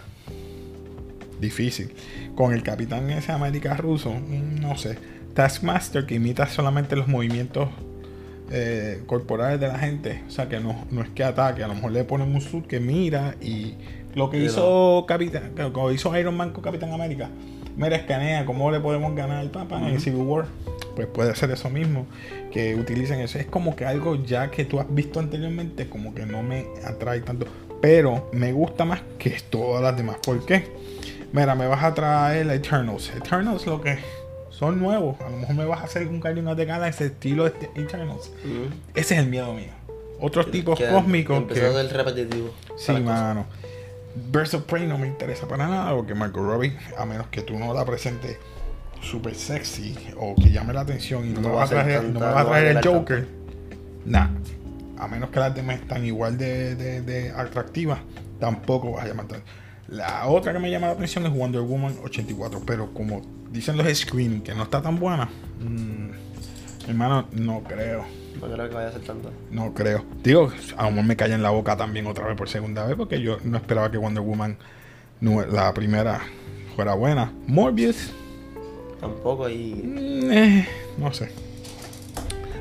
Difícil. 1.41 1.93
Con 2.35 2.53
el 2.53 2.63
Capitán 2.63 3.11
ese 3.11 3.33
América 3.33 3.75
ruso, 3.77 4.13
mm, 4.13 4.61
no 4.61 4.77
sé. 4.77 4.99
Taskmaster 5.35 6.07
que 6.07 6.15
imita 6.15 6.47
solamente 6.47 6.97
los 6.97 7.09
movimientos 7.09 7.69
eh, 8.51 9.03
corporales 9.07 9.61
de 9.61 9.69
la 9.69 9.79
gente. 9.79 10.23
O 10.27 10.31
sea 10.31 10.49
que 10.49 10.61
no, 10.61 10.85
no 10.91 11.03
es 11.03 11.09
que 11.11 11.25
ataque. 11.25 11.65
A 11.65 11.69
lo 11.69 11.75
mejor 11.75 11.93
le 11.93 12.05
ponen 12.05 12.35
un 12.35 12.41
suit 12.41 12.67
que 12.67 12.81
mira 12.81 13.35
y 13.41 13.75
lo 14.15 14.31
que 14.31 14.39
hizo 14.39 15.05
Capitán, 15.09 15.53
como 15.73 15.91
hizo 15.91 16.17
Iron 16.17 16.37
Man 16.37 16.53
con 16.53 16.63
Capitán 16.63 16.93
América. 16.93 17.29
Mira, 17.77 17.97
escanea 17.97 18.47
cómo 18.47 18.71
le 18.71 18.79
podemos 18.79 19.15
ganar 19.17 19.39
al 19.39 19.51
Papa 19.51 19.81
en 19.89 20.01
Civil 20.01 20.23
War. 20.23 20.47
Pues 20.95 21.09
puede 21.09 21.35
ser 21.35 21.51
eso 21.51 21.69
mismo. 21.71 22.07
Que 22.53 22.77
utilicen 22.77 23.19
eso. 23.19 23.39
Es 23.39 23.47
como 23.47 23.75
que 23.75 23.85
algo 23.85 24.15
ya 24.25 24.51
que 24.51 24.65
tú 24.65 24.79
has 24.79 24.87
visto 24.95 25.19
anteriormente, 25.19 25.89
como 25.89 26.15
que 26.15 26.25
no 26.25 26.43
me 26.45 26.67
atrae 26.85 27.21
tanto. 27.21 27.47
Pero 27.81 28.31
me 28.33 28.53
gusta 28.53 28.85
más 28.85 29.03
que 29.19 29.37
todas 29.51 29.83
las 29.83 29.97
demás. 29.97 30.19
¿Por 30.25 30.47
qué? 30.47 30.65
Mira, 31.33 31.57
me 31.57 31.67
vas 31.67 31.83
a 31.83 31.93
traer 31.93 32.49
Eternals. 32.49 33.11
Eternals 33.17 33.67
lo 33.67 33.81
que 33.81 33.99
son 34.67 34.81
nuevos. 34.81 35.21
A 35.21 35.29
lo 35.31 35.37
mejor 35.39 35.55
me 35.57 35.65
vas 35.65 35.81
a 35.81 35.85
hacer 35.85 36.07
un 36.09 36.21
Guardian 36.21 36.57
de 36.57 36.67
cada 36.67 36.89
ese 36.89 37.07
estilo 37.07 37.45
de 37.45 37.51
este 37.51 37.71
Eternals. 37.81 38.33
Ese 38.95 39.15
es 39.15 39.21
el 39.21 39.29
miedo 39.29 39.53
mío. 39.55 39.71
Otros 40.21 40.51
tipos 40.51 40.79
Que 40.79 40.89
cósmicos 40.89 41.37
Empezó 41.39 41.61
que... 41.61 41.73
ser 41.89 41.97
repetitivo. 41.97 42.51
Sí, 42.77 42.93
mano. 42.93 43.47
Of 44.33 44.55
Prey 44.67 44.87
no 44.87 44.97
me 44.97 45.09
interesa 45.09 45.49
para 45.49 45.67
nada 45.67 45.95
porque 45.95 46.15
Margot 46.15 46.45
Robbie, 46.45 46.77
a 46.97 47.05
menos 47.05 47.27
que 47.29 47.43
tú 47.43 47.59
no 47.59 47.75
la 47.75 47.85
presentes 47.85 48.39
super 49.03 49.35
sexy 49.35 49.95
o 50.19 50.35
que 50.37 50.51
llame 50.51 50.73
la 50.73 50.81
atención 50.83 51.25
y 51.27 51.31
no, 51.31 51.41
No 51.41 51.49
me 51.49 51.55
va 51.55 51.61
vas 51.63 51.73
a 51.73 51.83
traer, 51.83 52.05
no 52.05 52.21
me 52.21 52.27
vas 52.27 52.47
a 52.47 52.49
traer 52.49 52.77
el 52.77 52.87
Joker, 52.87 53.27
nah. 54.07 54.29
A 54.99 55.09
menos 55.09 55.31
que 55.31 55.41
las 55.41 55.55
demás 55.55 55.81
están 55.81 56.05
igual 56.07 56.39
de, 56.39 56.77
de- 56.77 57.03
de 57.03 57.31
atractivas, 57.31 57.99
tampoco 58.39 58.93
vas 58.93 59.05
a 59.05 59.09
llamar. 59.09 59.27
La 59.89 60.27
otra 60.29 60.53
que 60.53 60.59
me 60.61 60.71
llama 60.71 60.87
la 60.87 60.93
atención 60.95 61.27
es 61.27 61.33
Wonder 61.33 61.61
Woman 61.63 61.97
84, 62.05 62.63
pero 62.65 62.95
como 62.95 63.21
dicen 63.55 63.77
los 63.77 63.87
screening 63.97 64.43
que 64.43 64.53
no 64.53 64.65
está 64.65 64.83
tan 64.83 64.99
buena, 64.99 65.29
mm, 65.61 66.89
hermano, 66.89 67.29
no 67.33 67.63
creo. 67.63 68.05
No 68.41 68.53
creo 68.53 68.69
que 68.69 68.75
vaya 68.75 68.89
a 68.89 68.93
ser 68.93 69.03
tanto. 69.03 69.31
No 69.53 69.73
creo. 69.73 70.05
Digo, 70.23 70.53
a 70.77 70.85
lo 70.85 70.91
mejor 70.91 71.05
me 71.07 71.17
calla 71.17 71.37
en 71.37 71.43
la 71.43 71.51
boca 71.51 71.77
también 71.77 72.07
otra 72.07 72.27
vez 72.27 72.37
por 72.37 72.49
segunda 72.49 72.85
vez 72.85 72.97
porque 72.97 73.21
yo 73.21 73.39
no 73.45 73.57
esperaba 73.57 73.91
que 73.91 73.97
Wonder 73.97 74.25
Woman, 74.25 74.59
la 75.21 75.73
primera, 75.73 76.21
fuera 76.75 76.95
buena. 76.95 77.33
Morbius, 77.47 78.11
Tampoco 79.01 79.49
y 79.49 79.75
mm, 79.75 80.33
eh, 80.33 80.69
no 80.99 81.13
sé. 81.13 81.31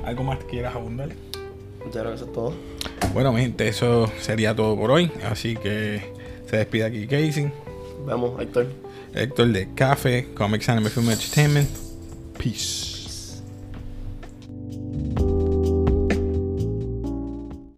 ¿Algo 0.05 0.23
más 0.23 0.39
que 0.39 0.45
quieras 0.45 0.75
abundar? 0.75 1.09
yo 1.09 1.91
creo 1.91 2.09
que 2.09 2.13
eso 2.13 2.25
es 2.25 2.31
todo. 2.33 2.53
Bueno, 3.13 3.33
mi 3.33 3.41
gente, 3.41 3.67
eso 3.67 4.11
sería 4.19 4.55
todo 4.55 4.77
por 4.77 4.91
hoy. 4.91 5.11
Así 5.29 5.55
que 5.55 6.01
se 6.49 6.57
despide 6.57 6.85
aquí 6.85 7.07
Casey, 7.07 7.51
Vemos, 8.05 8.39
Héctor. 8.41 8.67
Héctor 9.15 9.47
de 9.47 9.65
Café, 9.75 10.27
Comics 10.35 10.69
Anime 10.69 10.89
Film 10.89 11.09
Entertainment. 11.09 11.67
Peace. 12.37 12.92